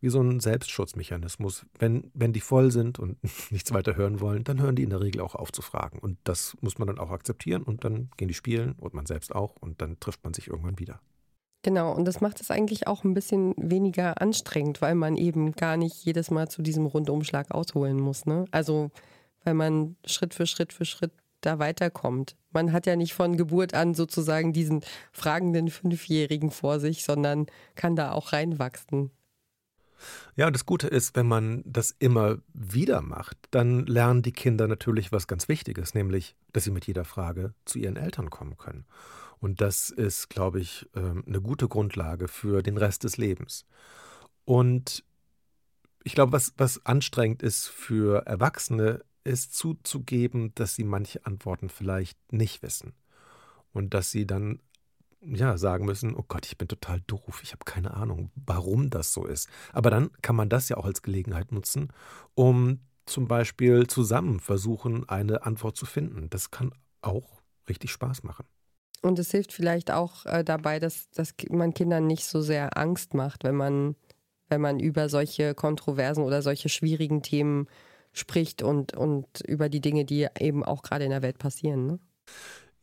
wie 0.00 0.08
so 0.08 0.20
einen 0.20 0.40
Selbstschutzmechanismus. 0.40 1.66
Wenn, 1.78 2.10
wenn 2.14 2.32
die 2.32 2.40
voll 2.40 2.70
sind 2.70 2.98
und 2.98 3.18
nichts 3.50 3.72
weiter 3.72 3.96
hören 3.96 4.20
wollen, 4.20 4.44
dann 4.44 4.60
hören 4.60 4.76
die 4.76 4.82
in 4.82 4.90
der 4.90 5.00
Regel 5.00 5.20
auch 5.20 5.34
auf 5.34 5.52
zu 5.52 5.62
fragen. 5.62 5.98
Und 5.98 6.18
das 6.24 6.56
muss 6.60 6.78
man 6.78 6.88
dann 6.88 6.98
auch 6.98 7.10
akzeptieren 7.10 7.62
und 7.62 7.84
dann 7.84 8.10
gehen 8.16 8.28
die 8.28 8.34
spielen 8.34 8.72
und 8.72 8.94
man 8.94 9.06
selbst 9.06 9.34
auch 9.34 9.56
und 9.56 9.80
dann 9.80 10.00
trifft 10.00 10.24
man 10.24 10.34
sich 10.34 10.48
irgendwann 10.48 10.78
wieder. 10.78 11.00
Genau, 11.62 11.92
und 11.92 12.04
das 12.06 12.20
macht 12.20 12.40
es 12.40 12.50
eigentlich 12.50 12.88
auch 12.88 13.04
ein 13.04 13.14
bisschen 13.14 13.54
weniger 13.56 14.20
anstrengend, 14.20 14.82
weil 14.82 14.96
man 14.96 15.16
eben 15.16 15.52
gar 15.52 15.76
nicht 15.76 16.04
jedes 16.04 16.30
Mal 16.30 16.48
zu 16.48 16.60
diesem 16.60 16.86
Rundumschlag 16.86 17.52
ausholen 17.52 18.00
muss. 18.00 18.26
Ne? 18.26 18.46
Also, 18.50 18.90
weil 19.44 19.54
man 19.54 19.96
Schritt 20.04 20.34
für 20.34 20.46
Schritt 20.46 20.72
für 20.72 20.84
Schritt 20.84 21.12
da 21.40 21.58
weiterkommt. 21.58 22.36
Man 22.50 22.72
hat 22.72 22.86
ja 22.86 22.96
nicht 22.96 23.14
von 23.14 23.36
Geburt 23.36 23.74
an 23.74 23.94
sozusagen 23.94 24.52
diesen 24.52 24.80
fragenden 25.12 25.70
Fünfjährigen 25.70 26.50
vor 26.50 26.80
sich, 26.80 27.04
sondern 27.04 27.46
kann 27.74 27.96
da 27.96 28.12
auch 28.12 28.32
reinwachsen. 28.32 29.10
Ja, 30.34 30.50
das 30.50 30.66
Gute 30.66 30.88
ist, 30.88 31.14
wenn 31.14 31.26
man 31.26 31.62
das 31.64 31.94
immer 31.98 32.38
wieder 32.54 33.02
macht, 33.02 33.36
dann 33.52 33.86
lernen 33.86 34.22
die 34.22 34.32
Kinder 34.32 34.66
natürlich 34.66 35.12
was 35.12 35.28
ganz 35.28 35.48
Wichtiges, 35.48 35.94
nämlich, 35.94 36.34
dass 36.52 36.64
sie 36.64 36.72
mit 36.72 36.86
jeder 36.86 37.04
Frage 37.04 37.54
zu 37.64 37.78
ihren 37.78 37.96
Eltern 37.96 38.30
kommen 38.30 38.56
können. 38.56 38.84
Und 39.42 39.60
das 39.60 39.90
ist, 39.90 40.30
glaube 40.30 40.60
ich, 40.60 40.88
ähm, 40.94 41.24
eine 41.26 41.40
gute 41.40 41.66
Grundlage 41.66 42.28
für 42.28 42.62
den 42.62 42.76
Rest 42.76 43.02
des 43.02 43.16
Lebens. 43.16 43.66
Und 44.44 45.04
ich 46.04 46.14
glaube, 46.14 46.30
was, 46.30 46.54
was 46.58 46.86
anstrengend 46.86 47.42
ist 47.42 47.66
für 47.66 48.24
Erwachsene, 48.24 49.04
ist 49.24 49.56
zuzugeben, 49.56 50.54
dass 50.54 50.76
sie 50.76 50.84
manche 50.84 51.26
Antworten 51.26 51.70
vielleicht 51.70 52.16
nicht 52.32 52.62
wissen. 52.62 52.94
Und 53.72 53.94
dass 53.94 54.12
sie 54.12 54.28
dann 54.28 54.60
ja, 55.20 55.58
sagen 55.58 55.86
müssen, 55.86 56.14
oh 56.14 56.24
Gott, 56.26 56.46
ich 56.46 56.56
bin 56.56 56.68
total 56.68 57.00
doof, 57.08 57.40
ich 57.42 57.50
habe 57.50 57.64
keine 57.64 57.94
Ahnung, 57.94 58.30
warum 58.36 58.90
das 58.90 59.12
so 59.12 59.26
ist. 59.26 59.48
Aber 59.72 59.90
dann 59.90 60.12
kann 60.22 60.36
man 60.36 60.50
das 60.50 60.68
ja 60.68 60.76
auch 60.76 60.84
als 60.84 61.02
Gelegenheit 61.02 61.50
nutzen, 61.50 61.88
um 62.34 62.78
zum 63.06 63.26
Beispiel 63.26 63.88
zusammen 63.88 64.38
versuchen, 64.38 65.08
eine 65.08 65.44
Antwort 65.44 65.76
zu 65.76 65.84
finden. 65.84 66.30
Das 66.30 66.52
kann 66.52 66.72
auch 67.00 67.42
richtig 67.68 67.90
Spaß 67.90 68.22
machen. 68.22 68.46
Und 69.02 69.18
es 69.18 69.30
hilft 69.32 69.52
vielleicht 69.52 69.90
auch 69.90 70.24
äh, 70.26 70.44
dabei, 70.44 70.78
dass, 70.78 71.10
dass 71.10 71.34
man 71.50 71.74
Kindern 71.74 72.06
nicht 72.06 72.24
so 72.24 72.40
sehr 72.40 72.76
Angst 72.78 73.14
macht, 73.14 73.44
wenn 73.44 73.56
man, 73.56 73.96
wenn 74.48 74.60
man 74.60 74.78
über 74.78 75.08
solche 75.08 75.54
Kontroversen 75.54 76.22
oder 76.24 76.40
solche 76.40 76.68
schwierigen 76.68 77.22
Themen 77.22 77.66
spricht 78.12 78.62
und, 78.62 78.96
und 78.96 79.40
über 79.40 79.68
die 79.68 79.80
Dinge, 79.80 80.04
die 80.04 80.28
eben 80.38 80.64
auch 80.64 80.82
gerade 80.82 81.04
in 81.04 81.10
der 81.10 81.22
Welt 81.22 81.38
passieren. 81.38 81.86
Ne? 81.86 81.98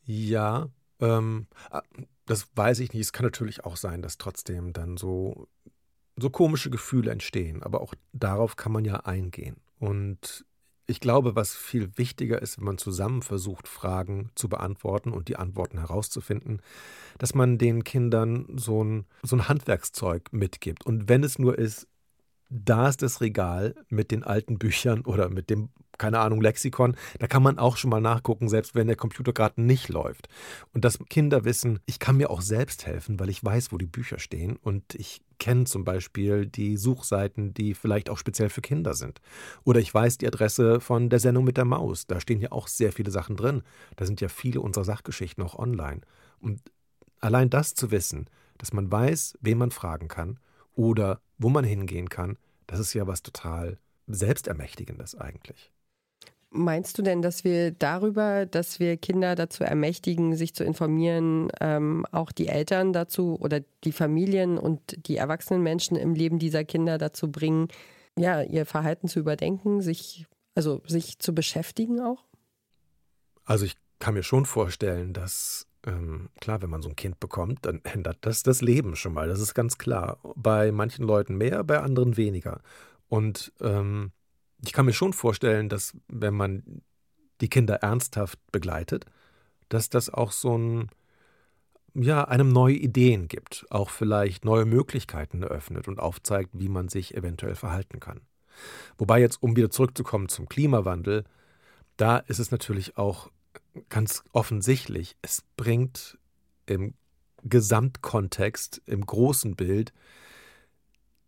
Ja, 0.04 0.68
ähm, 1.00 1.46
ah, 1.70 1.82
das 2.26 2.48
weiß 2.54 2.80
ich 2.80 2.92
nicht. 2.92 3.02
Es 3.02 3.12
kann 3.12 3.24
natürlich 3.24 3.64
auch 3.64 3.76
sein, 3.76 4.02
dass 4.02 4.18
trotzdem 4.18 4.72
dann 4.72 4.96
so, 4.96 5.48
so 6.16 6.30
komische 6.30 6.70
Gefühle 6.70 7.10
entstehen. 7.10 7.62
Aber 7.62 7.80
auch 7.80 7.94
darauf 8.12 8.56
kann 8.56 8.72
man 8.72 8.84
ja 8.84 8.96
eingehen. 9.00 9.56
Und 9.78 10.44
ich 10.90 11.00
glaube, 11.00 11.36
was 11.36 11.54
viel 11.54 11.96
wichtiger 11.96 12.42
ist, 12.42 12.58
wenn 12.58 12.64
man 12.64 12.78
zusammen 12.78 13.22
versucht, 13.22 13.68
Fragen 13.68 14.30
zu 14.34 14.48
beantworten 14.48 15.12
und 15.12 15.28
die 15.28 15.36
Antworten 15.36 15.78
herauszufinden, 15.78 16.60
dass 17.18 17.34
man 17.34 17.58
den 17.58 17.84
Kindern 17.84 18.46
so 18.56 18.82
ein, 18.82 19.06
so 19.22 19.36
ein 19.36 19.48
Handwerkszeug 19.48 20.32
mitgibt. 20.32 20.84
Und 20.84 21.08
wenn 21.08 21.22
es 21.22 21.38
nur 21.38 21.56
ist, 21.56 21.86
da 22.50 22.88
ist 22.88 23.02
das 23.02 23.20
Regal 23.20 23.74
mit 23.88 24.10
den 24.10 24.24
alten 24.24 24.58
Büchern 24.58 25.02
oder 25.02 25.30
mit 25.30 25.48
dem 25.50 25.70
keine 26.00 26.20
Ahnung, 26.20 26.40
Lexikon, 26.40 26.96
da 27.18 27.26
kann 27.26 27.42
man 27.42 27.58
auch 27.58 27.76
schon 27.76 27.90
mal 27.90 28.00
nachgucken, 28.00 28.48
selbst 28.48 28.74
wenn 28.74 28.86
der 28.86 28.96
Computer 28.96 29.34
gerade 29.34 29.60
nicht 29.60 29.90
läuft. 29.90 30.28
Und 30.72 30.86
dass 30.86 30.98
Kinder 31.10 31.44
wissen, 31.44 31.78
ich 31.84 31.98
kann 31.98 32.16
mir 32.16 32.30
auch 32.30 32.40
selbst 32.40 32.86
helfen, 32.86 33.20
weil 33.20 33.28
ich 33.28 33.44
weiß, 33.44 33.70
wo 33.70 33.76
die 33.76 33.86
Bücher 33.86 34.18
stehen 34.18 34.56
und 34.56 34.94
ich 34.94 35.20
kenne 35.38 35.64
zum 35.64 35.84
Beispiel 35.84 36.46
die 36.46 36.78
Suchseiten, 36.78 37.52
die 37.52 37.74
vielleicht 37.74 38.08
auch 38.08 38.16
speziell 38.16 38.48
für 38.48 38.62
Kinder 38.62 38.94
sind. 38.94 39.20
Oder 39.62 39.80
ich 39.80 39.92
weiß 39.92 40.16
die 40.16 40.26
Adresse 40.26 40.80
von 40.80 41.10
der 41.10 41.18
Sendung 41.20 41.44
mit 41.44 41.58
der 41.58 41.66
Maus. 41.66 42.06
Da 42.06 42.18
stehen 42.18 42.40
ja 42.40 42.50
auch 42.50 42.66
sehr 42.66 42.92
viele 42.92 43.10
Sachen 43.10 43.36
drin. 43.36 43.62
Da 43.96 44.06
sind 44.06 44.22
ja 44.22 44.28
viele 44.28 44.62
unserer 44.62 44.84
Sachgeschichten 44.84 45.44
auch 45.44 45.58
online. 45.58 46.00
Und 46.40 46.62
allein 47.20 47.50
das 47.50 47.74
zu 47.74 47.90
wissen, 47.90 48.24
dass 48.56 48.72
man 48.72 48.90
weiß, 48.90 49.36
wen 49.42 49.58
man 49.58 49.70
fragen 49.70 50.08
kann 50.08 50.38
oder 50.80 51.20
wo 51.36 51.50
man 51.50 51.62
hingehen 51.62 52.08
kann, 52.08 52.38
das 52.66 52.80
ist 52.80 52.94
ja 52.94 53.06
was 53.06 53.22
total 53.22 53.76
Selbstermächtigendes 54.06 55.14
eigentlich. 55.14 55.70
Meinst 56.48 56.96
du 56.96 57.02
denn, 57.02 57.20
dass 57.20 57.44
wir 57.44 57.70
darüber, 57.70 58.46
dass 58.46 58.80
wir 58.80 58.96
Kinder 58.96 59.34
dazu 59.34 59.62
ermächtigen, 59.62 60.34
sich 60.34 60.54
zu 60.54 60.64
informieren, 60.64 61.52
ähm, 61.60 62.06
auch 62.12 62.32
die 62.32 62.48
Eltern 62.48 62.94
dazu 62.94 63.38
oder 63.38 63.60
die 63.84 63.92
Familien 63.92 64.56
und 64.56 65.06
die 65.06 65.16
erwachsenen 65.16 65.62
Menschen 65.62 65.98
im 65.98 66.14
Leben 66.14 66.38
dieser 66.38 66.64
Kinder 66.64 66.96
dazu 66.96 67.30
bringen, 67.30 67.68
ja, 68.18 68.40
ihr 68.40 68.64
Verhalten 68.64 69.06
zu 69.06 69.20
überdenken, 69.20 69.82
sich, 69.82 70.26
also 70.54 70.80
sich 70.86 71.18
zu 71.18 71.34
beschäftigen 71.34 72.00
auch? 72.00 72.24
Also 73.44 73.66
ich 73.66 73.76
kann 73.98 74.14
mir 74.14 74.22
schon 74.22 74.46
vorstellen, 74.46 75.12
dass 75.12 75.66
ähm, 75.86 76.28
klar, 76.40 76.62
wenn 76.62 76.70
man 76.70 76.82
so 76.82 76.88
ein 76.88 76.96
Kind 76.96 77.20
bekommt, 77.20 77.64
dann 77.64 77.80
ändert 77.84 78.18
das 78.22 78.42
das 78.42 78.60
Leben 78.60 78.96
schon 78.96 79.14
mal. 79.14 79.28
Das 79.28 79.40
ist 79.40 79.54
ganz 79.54 79.78
klar. 79.78 80.18
Bei 80.36 80.72
manchen 80.72 81.06
Leuten 81.06 81.36
mehr, 81.36 81.64
bei 81.64 81.80
anderen 81.80 82.16
weniger. 82.16 82.60
Und 83.08 83.52
ähm, 83.60 84.12
ich 84.64 84.72
kann 84.72 84.86
mir 84.86 84.92
schon 84.92 85.12
vorstellen, 85.12 85.68
dass 85.68 85.96
wenn 86.08 86.34
man 86.34 86.82
die 87.40 87.48
Kinder 87.48 87.76
ernsthaft 87.76 88.38
begleitet, 88.52 89.06
dass 89.68 89.88
das 89.88 90.10
auch 90.10 90.32
so 90.32 90.56
ein, 90.56 90.90
ja, 91.94 92.24
einem 92.24 92.50
neue 92.50 92.74
Ideen 92.74 93.28
gibt, 93.28 93.66
auch 93.70 93.90
vielleicht 93.90 94.44
neue 94.44 94.66
Möglichkeiten 94.66 95.42
eröffnet 95.42 95.88
und 95.88 95.98
aufzeigt, 95.98 96.50
wie 96.52 96.68
man 96.68 96.88
sich 96.88 97.16
eventuell 97.16 97.54
verhalten 97.54 98.00
kann. 98.00 98.20
Wobei 98.98 99.20
jetzt, 99.20 99.42
um 99.42 99.56
wieder 99.56 99.70
zurückzukommen 99.70 100.28
zum 100.28 100.48
Klimawandel, 100.48 101.24
da 101.96 102.18
ist 102.18 102.38
es 102.38 102.50
natürlich 102.50 102.98
auch 102.98 103.30
ganz 103.88 104.22
offensichtlich, 104.32 105.16
es 105.22 105.42
bringt 105.56 106.18
im 106.66 106.94
Gesamtkontext, 107.42 108.82
im 108.86 109.04
großen 109.04 109.56
Bild 109.56 109.92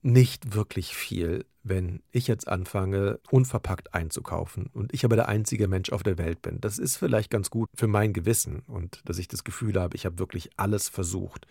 nicht 0.02 0.54
wirklich 0.54 0.94
viel, 0.94 1.46
wenn 1.62 2.02
ich 2.10 2.26
jetzt 2.26 2.48
anfange, 2.48 3.20
unverpackt 3.30 3.94
einzukaufen 3.94 4.66
und 4.72 4.92
ich 4.92 5.04
aber 5.04 5.16
der 5.16 5.28
einzige 5.28 5.68
Mensch 5.68 5.90
auf 5.90 6.02
der 6.02 6.18
Welt 6.18 6.42
bin. 6.42 6.60
Das 6.60 6.78
ist 6.78 6.96
vielleicht 6.96 7.30
ganz 7.30 7.50
gut 7.50 7.68
für 7.74 7.86
mein 7.86 8.12
Gewissen 8.12 8.60
und 8.66 9.00
dass 9.04 9.18
ich 9.18 9.28
das 9.28 9.44
Gefühl 9.44 9.80
habe, 9.80 9.96
ich 9.96 10.04
habe 10.04 10.18
wirklich 10.18 10.50
alles 10.56 10.88
versucht, 10.88 11.46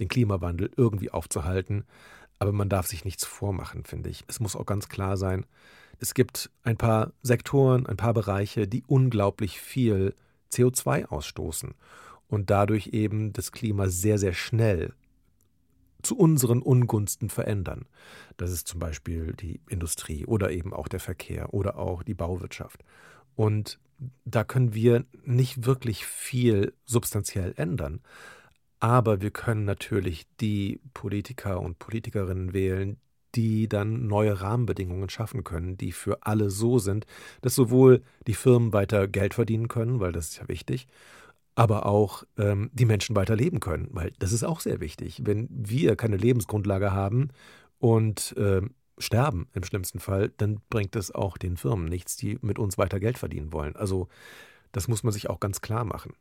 den 0.00 0.08
Klimawandel 0.08 0.70
irgendwie 0.76 1.10
aufzuhalten. 1.10 1.84
Aber 2.38 2.52
man 2.52 2.68
darf 2.68 2.86
sich 2.86 3.04
nichts 3.04 3.24
vormachen, 3.24 3.84
finde 3.84 4.10
ich. 4.10 4.24
Es 4.26 4.40
muss 4.40 4.56
auch 4.56 4.66
ganz 4.66 4.88
klar 4.88 5.16
sein, 5.16 5.46
es 5.98 6.14
gibt 6.14 6.50
ein 6.62 6.76
paar 6.76 7.12
Sektoren, 7.22 7.86
ein 7.86 7.96
paar 7.96 8.14
Bereiche, 8.14 8.68
die 8.68 8.84
unglaublich 8.86 9.60
viel 9.60 10.14
CO2 10.52 11.06
ausstoßen 11.06 11.74
und 12.28 12.50
dadurch 12.50 12.88
eben 12.88 13.32
das 13.32 13.52
Klima 13.52 13.88
sehr, 13.88 14.18
sehr 14.18 14.32
schnell 14.32 14.94
zu 16.02 16.16
unseren 16.16 16.62
Ungunsten 16.62 17.30
verändern. 17.30 17.86
Das 18.36 18.50
ist 18.52 18.68
zum 18.68 18.78
Beispiel 18.78 19.32
die 19.34 19.60
Industrie 19.68 20.24
oder 20.24 20.50
eben 20.50 20.72
auch 20.72 20.88
der 20.88 21.00
Verkehr 21.00 21.52
oder 21.52 21.78
auch 21.78 22.02
die 22.02 22.14
Bauwirtschaft. 22.14 22.84
Und 23.34 23.78
da 24.24 24.44
können 24.44 24.74
wir 24.74 25.04
nicht 25.24 25.66
wirklich 25.66 26.06
viel 26.06 26.74
substanziell 26.84 27.54
ändern. 27.56 28.00
Aber 28.78 29.20
wir 29.20 29.30
können 29.30 29.64
natürlich 29.64 30.26
die 30.40 30.80
Politiker 30.92 31.60
und 31.60 31.78
Politikerinnen 31.78 32.52
wählen, 32.52 32.98
die 33.36 33.68
dann 33.68 34.06
neue 34.06 34.40
Rahmenbedingungen 34.40 35.10
schaffen 35.10 35.44
können, 35.44 35.76
die 35.76 35.92
für 35.92 36.18
alle 36.22 36.50
so 36.50 36.78
sind, 36.78 37.06
dass 37.42 37.54
sowohl 37.54 38.02
die 38.26 38.34
Firmen 38.34 38.72
weiter 38.72 39.06
Geld 39.06 39.34
verdienen 39.34 39.68
können, 39.68 40.00
weil 40.00 40.12
das 40.12 40.28
ist 40.28 40.38
ja 40.38 40.48
wichtig, 40.48 40.88
aber 41.54 41.86
auch 41.86 42.24
ähm, 42.38 42.70
die 42.72 42.84
Menschen 42.84 43.14
weiter 43.14 43.36
leben 43.36 43.60
können, 43.60 43.88
weil 43.92 44.12
das 44.18 44.32
ist 44.32 44.44
auch 44.44 44.60
sehr 44.60 44.80
wichtig. 44.80 45.22
Wenn 45.24 45.48
wir 45.50 45.96
keine 45.96 46.16
Lebensgrundlage 46.16 46.92
haben 46.92 47.28
und 47.78 48.36
äh, 48.36 48.62
sterben 48.98 49.48
im 49.52 49.64
schlimmsten 49.64 49.98
Fall, 49.98 50.32
dann 50.36 50.60
bringt 50.70 50.96
es 50.96 51.14
auch 51.14 51.36
den 51.38 51.56
Firmen 51.56 51.86
nichts, 51.86 52.16
die 52.16 52.38
mit 52.40 52.58
uns 52.58 52.78
weiter 52.78 53.00
Geld 53.00 53.18
verdienen 53.18 53.52
wollen. 53.52 53.76
Also 53.76 54.08
das 54.72 54.88
muss 54.88 55.02
man 55.02 55.12
sich 55.12 55.30
auch 55.30 55.40
ganz 55.40 55.60
klar 55.60 55.84
machen. 55.84 56.14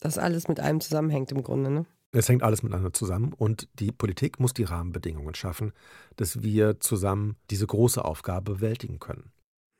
Das 0.00 0.18
alles 0.18 0.48
mit 0.48 0.58
einem 0.58 0.80
zusammenhängt 0.80 1.30
im 1.32 1.42
Grunde, 1.42 1.70
ne? 1.70 1.86
Es 2.12 2.28
hängt 2.28 2.42
alles 2.42 2.62
miteinander 2.62 2.92
zusammen 2.92 3.32
und 3.32 3.68
die 3.78 3.90
Politik 3.90 4.38
muss 4.38 4.52
die 4.52 4.64
Rahmenbedingungen 4.64 5.34
schaffen, 5.34 5.72
dass 6.16 6.42
wir 6.42 6.78
zusammen 6.78 7.36
diese 7.50 7.66
große 7.66 8.04
Aufgabe 8.04 8.52
bewältigen 8.52 8.98
können. 8.98 9.32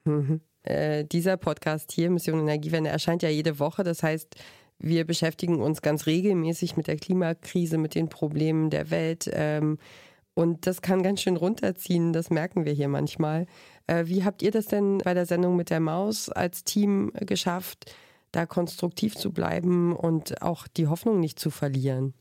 Mhm. 0.05 0.41
Äh, 0.63 1.05
dieser 1.05 1.37
Podcast 1.37 1.93
hier, 1.93 2.11
Mission 2.11 2.41
Energiewende, 2.41 2.89
erscheint 2.89 3.23
ja 3.23 3.29
jede 3.29 3.59
Woche. 3.59 3.85
Das 3.85 4.03
heißt, 4.03 4.37
wir 4.79 5.07
beschäftigen 5.07 5.61
uns 5.61 5.83
ganz 5.83 6.07
regelmäßig 6.07 6.77
mit 6.77 6.87
der 6.87 6.97
Klimakrise, 6.97 7.77
mit 7.77 7.95
den 7.95 8.09
Problemen 8.09 8.71
der 8.71 8.91
Welt. 8.91 9.29
Ähm, 9.33 9.79
und 10.35 10.67
das 10.67 10.81
kann 10.81 11.03
ganz 11.03 11.21
schön 11.21 11.37
runterziehen, 11.37 12.15
das 12.15 12.31
merken 12.31 12.65
wir 12.65 12.73
hier 12.73 12.89
manchmal. 12.89 13.47
Äh, 13.87 14.07
wie 14.07 14.25
habt 14.25 14.43
ihr 14.43 14.51
das 14.51 14.67
denn 14.67 14.99
bei 14.99 15.13
der 15.13 15.27
Sendung 15.27 15.57
mit 15.57 15.69
der 15.69 15.81
Maus 15.81 16.31
als 16.31 16.65
Team 16.65 17.13
geschafft, 17.15 17.95
da 18.33 18.47
konstruktiv 18.47 19.15
zu 19.15 19.33
bleiben 19.33 19.95
und 19.95 20.43
auch 20.43 20.67
die 20.67 20.89
Hoffnung 20.89 21.21
nicht 21.21 21.39
zu 21.39 21.51
verlieren? 21.51 22.15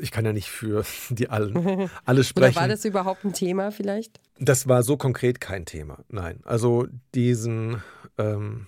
Ich 0.00 0.10
kann 0.10 0.24
ja 0.24 0.32
nicht 0.32 0.48
für 0.48 0.84
die 1.10 1.28
allen 1.28 1.90
alle 2.04 2.24
sprechen. 2.24 2.52
Oder 2.52 2.60
war 2.62 2.68
das 2.68 2.84
überhaupt 2.84 3.24
ein 3.24 3.32
Thema 3.32 3.70
vielleicht? 3.70 4.20
Das 4.38 4.68
war 4.68 4.82
so 4.82 4.96
konkret 4.96 5.40
kein 5.40 5.64
Thema, 5.66 6.04
nein. 6.08 6.40
Also 6.44 6.86
diesen 7.14 7.82
ähm, 8.18 8.66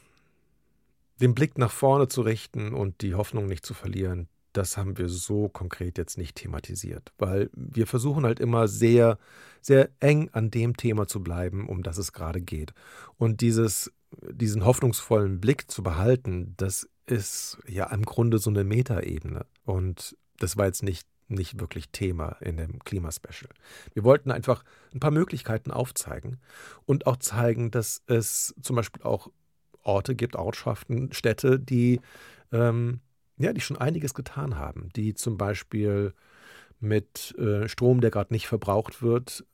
den 1.21 1.35
Blick 1.35 1.59
nach 1.59 1.71
vorne 1.71 2.09
zu 2.09 2.23
richten 2.23 2.73
und 2.73 3.03
die 3.03 3.15
Hoffnung 3.15 3.47
nicht 3.47 3.65
zu 3.65 3.75
verlieren, 3.75 4.29
das 4.53 4.77
haben 4.77 4.99
wir 4.99 5.09
so 5.09 5.49
konkret 5.49 5.99
jetzt 5.99 6.19
nicht 6.19 6.37
thematisiert, 6.37 7.13
weil 7.19 7.51
wir 7.53 7.87
versuchen 7.87 8.25
halt 8.25 8.41
immer 8.41 8.67
sehr, 8.67 9.19
sehr 9.61 9.91
eng 10.01 10.31
an 10.33 10.51
dem 10.51 10.77
Thema 10.77 11.07
zu 11.07 11.23
bleiben, 11.23 11.69
um 11.69 11.83
das 11.83 11.99
es 11.99 12.13
gerade 12.13 12.41
geht. 12.41 12.73
Und 13.17 13.43
dieses, 13.43 13.93
diesen 14.31 14.65
hoffnungsvollen 14.65 15.41
Blick 15.41 15.71
zu 15.71 15.83
behalten, 15.83 16.55
das 16.57 16.89
ist 17.07 17.59
ja 17.67 17.87
im 17.87 18.03
Grunde 18.03 18.39
so 18.39 18.51
eine 18.51 18.65
Metaebene. 18.65 19.47
Und 19.65 20.17
das 20.39 20.57
war 20.57 20.67
jetzt 20.67 20.83
nicht, 20.83 21.07
nicht 21.29 21.61
wirklich 21.61 21.91
Thema 21.91 22.37
in 22.41 22.57
dem 22.57 22.79
Klimaspecial. 22.81 23.51
Wir 23.95 24.05
wollten 24.05 24.31
einfach 24.31 24.65
ein 24.93 25.01
paar 25.01 25.11
Möglichkeiten 25.11 25.71
aufzeigen 25.71 26.41
und 26.87 27.07
auch 27.07 27.17
zeigen, 27.17 27.71
dass 27.71 28.03
es 28.07 28.55
zum 28.63 28.77
Beispiel 28.77 29.03
auch 29.03 29.29
Orte 29.83 30.15
gibt, 30.15 30.37
Ortschaften, 30.37 31.13
Städte, 31.13 31.59
die, 31.59 32.01
ähm, 32.53 33.01
ja, 33.39 33.53
die 33.53 33.61
schon 33.61 33.79
einiges 33.79 34.15
getan 34.15 34.59
haben, 34.59 34.91
die 34.95 35.15
zum 35.15 35.39
Beispiel 35.39 36.15
mit 36.81 37.35
äh, 37.39 37.69
Strom, 37.69 38.01
der 38.01 38.11
gerade 38.11 38.33
nicht 38.33 38.47
verbraucht 38.47 39.03
wird, 39.03 39.45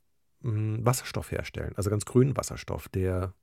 Wasserstoff 0.43 1.33
herstellen, 1.33 1.73
also 1.77 1.91
ganz 1.91 2.05
grünen 2.05 2.37
Wasserstoff, 2.37 2.89
der 2.89 3.35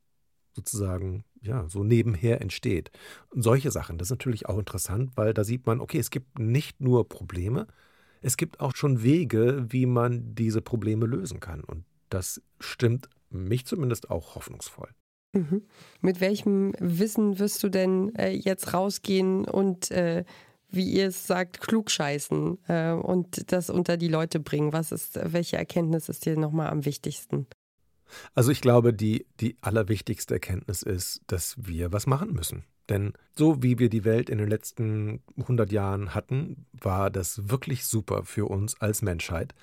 sozusagen 0.54 1.24
ja 1.40 1.68
so 1.68 1.84
nebenher 1.84 2.40
entsteht. 2.40 2.90
Und 3.30 3.42
solche 3.42 3.70
Sachen, 3.70 3.98
das 3.98 4.06
ist 4.06 4.12
natürlich 4.12 4.46
auch 4.46 4.58
interessant, 4.58 5.12
weil 5.16 5.34
da 5.34 5.44
sieht 5.44 5.66
man, 5.66 5.80
okay, 5.80 5.98
es 5.98 6.10
gibt 6.10 6.38
nicht 6.38 6.80
nur 6.80 7.08
Probleme, 7.08 7.66
es 8.22 8.36
gibt 8.36 8.60
auch 8.60 8.74
schon 8.74 9.02
Wege, 9.02 9.66
wie 9.68 9.86
man 9.86 10.34
diese 10.34 10.62
Probleme 10.62 11.06
lösen 11.06 11.40
kann. 11.40 11.62
Und 11.62 11.84
das 12.08 12.40
stimmt 12.58 13.08
mich 13.30 13.66
zumindest 13.66 14.10
auch 14.10 14.34
hoffnungsvoll. 14.34 14.88
Mhm. 15.34 15.62
Mit 16.00 16.20
welchem 16.20 16.72
Wissen 16.78 17.38
wirst 17.38 17.62
du 17.62 17.68
denn 17.68 18.14
äh, 18.14 18.30
jetzt 18.30 18.72
rausgehen 18.72 19.44
und, 19.44 19.90
äh, 19.90 20.24
wie 20.70 20.90
ihr 20.90 21.08
es 21.08 21.26
sagt, 21.26 21.60
klugscheißen 21.60 22.58
äh, 22.68 22.92
und 22.92 23.52
das 23.52 23.68
unter 23.68 23.96
die 23.96 24.08
Leute 24.08 24.40
bringen? 24.40 24.72
Was 24.72 24.92
ist, 24.92 25.18
welche 25.22 25.56
Erkenntnis 25.56 26.08
ist 26.08 26.24
dir 26.24 26.38
nochmal 26.38 26.68
am 26.68 26.84
wichtigsten? 26.84 27.46
Also 28.34 28.50
ich 28.50 28.60
glaube, 28.60 28.92
die, 28.92 29.26
die 29.40 29.56
allerwichtigste 29.60 30.34
Erkenntnis 30.34 30.82
ist, 30.82 31.22
dass 31.26 31.54
wir 31.58 31.92
was 31.92 32.06
machen 32.06 32.32
müssen. 32.32 32.64
Denn 32.88 33.14
so 33.34 33.62
wie 33.62 33.78
wir 33.78 33.88
die 33.88 34.04
Welt 34.04 34.28
in 34.28 34.38
den 34.38 34.48
letzten 34.48 35.22
100 35.38 35.72
Jahren 35.72 36.14
hatten, 36.14 36.66
war 36.72 37.10
das 37.10 37.48
wirklich 37.48 37.86
super 37.86 38.24
für 38.24 38.46
uns 38.46 38.80
als 38.80 39.02
Menschheit. 39.02 39.54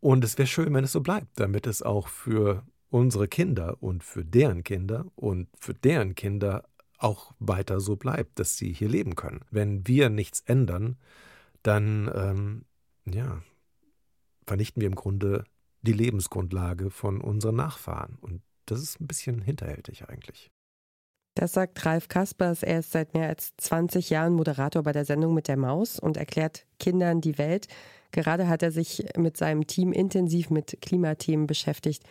Und 0.00 0.24
es 0.24 0.36
wäre 0.38 0.46
schön, 0.46 0.74
wenn 0.74 0.84
es 0.84 0.92
so 0.92 1.00
bleibt, 1.00 1.38
damit 1.38 1.66
es 1.66 1.82
auch 1.82 2.08
für 2.08 2.64
unsere 2.90 3.28
Kinder 3.28 3.76
und 3.80 4.02
für 4.02 4.24
deren 4.24 4.64
Kinder 4.64 5.06
und 5.14 5.48
für 5.58 5.74
deren 5.74 6.14
Kinder 6.14 6.64
auch 6.98 7.34
weiter 7.38 7.80
so 7.80 7.96
bleibt, 7.96 8.38
dass 8.38 8.56
sie 8.56 8.72
hier 8.72 8.88
leben 8.88 9.14
können. 9.14 9.40
Wenn 9.50 9.86
wir 9.86 10.10
nichts 10.10 10.40
ändern, 10.46 10.96
dann 11.62 12.10
ähm, 12.14 12.64
ja, 13.04 13.42
vernichten 14.46 14.80
wir 14.80 14.88
im 14.88 14.94
Grunde 14.94 15.44
die 15.86 15.92
Lebensgrundlage 15.92 16.90
von 16.90 17.20
unseren 17.20 17.56
Nachfahren. 17.56 18.18
Und 18.20 18.42
das 18.66 18.80
ist 18.80 19.00
ein 19.00 19.06
bisschen 19.06 19.42
hinterhältig 19.42 20.08
eigentlich. 20.08 20.50
Das 21.36 21.52
sagt 21.52 21.84
Ralf 21.84 22.08
Kaspers. 22.08 22.62
Er 22.62 22.80
ist 22.80 22.92
seit 22.92 23.14
mehr 23.14 23.28
als 23.28 23.54
20 23.56 24.10
Jahren 24.10 24.34
Moderator 24.34 24.82
bei 24.82 24.92
der 24.92 25.04
Sendung 25.04 25.34
mit 25.34 25.48
der 25.48 25.56
Maus 25.56 25.98
und 25.98 26.16
erklärt 26.16 26.66
Kindern 26.78 27.20
die 27.20 27.38
Welt. 27.38 27.66
Gerade 28.12 28.48
hat 28.48 28.62
er 28.62 28.70
sich 28.70 29.04
mit 29.16 29.36
seinem 29.36 29.66
Team 29.66 29.92
intensiv 29.92 30.50
mit 30.50 30.78
Klimathemen 30.80 31.46
beschäftigt 31.46 32.04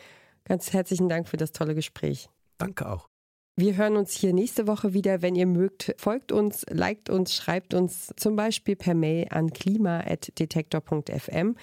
Ganz 0.45 0.73
herzlichen 0.73 1.09
Dank 1.09 1.27
für 1.27 1.37
das 1.37 1.51
tolle 1.51 1.75
Gespräch. 1.75 2.29
Danke 2.57 2.89
auch. 2.89 3.07
Wir 3.55 3.77
hören 3.77 3.97
uns 3.97 4.13
hier 4.13 4.33
nächste 4.33 4.67
Woche 4.67 4.93
wieder. 4.93 5.21
Wenn 5.21 5.35
ihr 5.35 5.45
mögt, 5.45 5.93
folgt 5.97 6.31
uns, 6.31 6.65
liked 6.69 7.09
uns, 7.09 7.35
schreibt 7.35 7.73
uns 7.73 8.13
zum 8.17 8.35
Beispiel 8.35 8.75
per 8.75 8.95
Mail 8.95 9.27
an 9.29 9.51
klima.detektor.fm. 9.51 11.55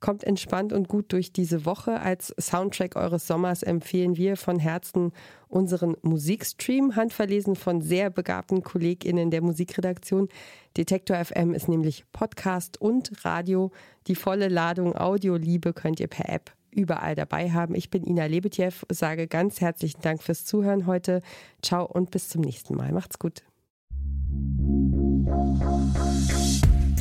Kommt 0.00 0.24
entspannt 0.24 0.72
und 0.72 0.88
gut 0.88 1.12
durch 1.12 1.32
diese 1.32 1.64
Woche. 1.64 2.00
Als 2.00 2.34
Soundtrack 2.38 2.96
eures 2.96 3.26
Sommers 3.26 3.62
empfehlen 3.62 4.16
wir 4.16 4.36
von 4.36 4.58
Herzen 4.58 5.12
unseren 5.48 5.96
Musikstream, 6.02 6.96
handverlesen 6.96 7.56
von 7.56 7.80
sehr 7.80 8.10
begabten 8.10 8.62
KollegInnen 8.62 9.30
der 9.30 9.40
Musikredaktion. 9.40 10.28
Detektor 10.76 11.16
FM 11.24 11.54
ist 11.54 11.68
nämlich 11.68 12.04
Podcast 12.12 12.80
und 12.80 13.24
Radio. 13.24 13.70
Die 14.06 14.16
volle 14.16 14.48
Ladung 14.48 14.94
Audioliebe 14.96 15.72
könnt 15.72 16.00
ihr 16.00 16.08
per 16.08 16.28
App 16.28 16.52
überall 16.74 17.14
dabei 17.14 17.50
haben. 17.50 17.74
Ich 17.74 17.90
bin 17.90 18.04
Ina 18.04 18.26
Lebetjew, 18.26 18.72
sage 18.90 19.26
ganz 19.26 19.60
herzlichen 19.60 20.00
Dank 20.02 20.22
fürs 20.22 20.44
Zuhören 20.44 20.86
heute. 20.86 21.22
Ciao 21.62 21.86
und 21.86 22.10
bis 22.10 22.28
zum 22.28 22.42
nächsten 22.42 22.74
Mal. 22.76 22.92
Macht's 22.92 23.18
gut. 23.18 23.42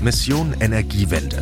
Mission 0.02 0.54
Energiewende. 0.60 1.42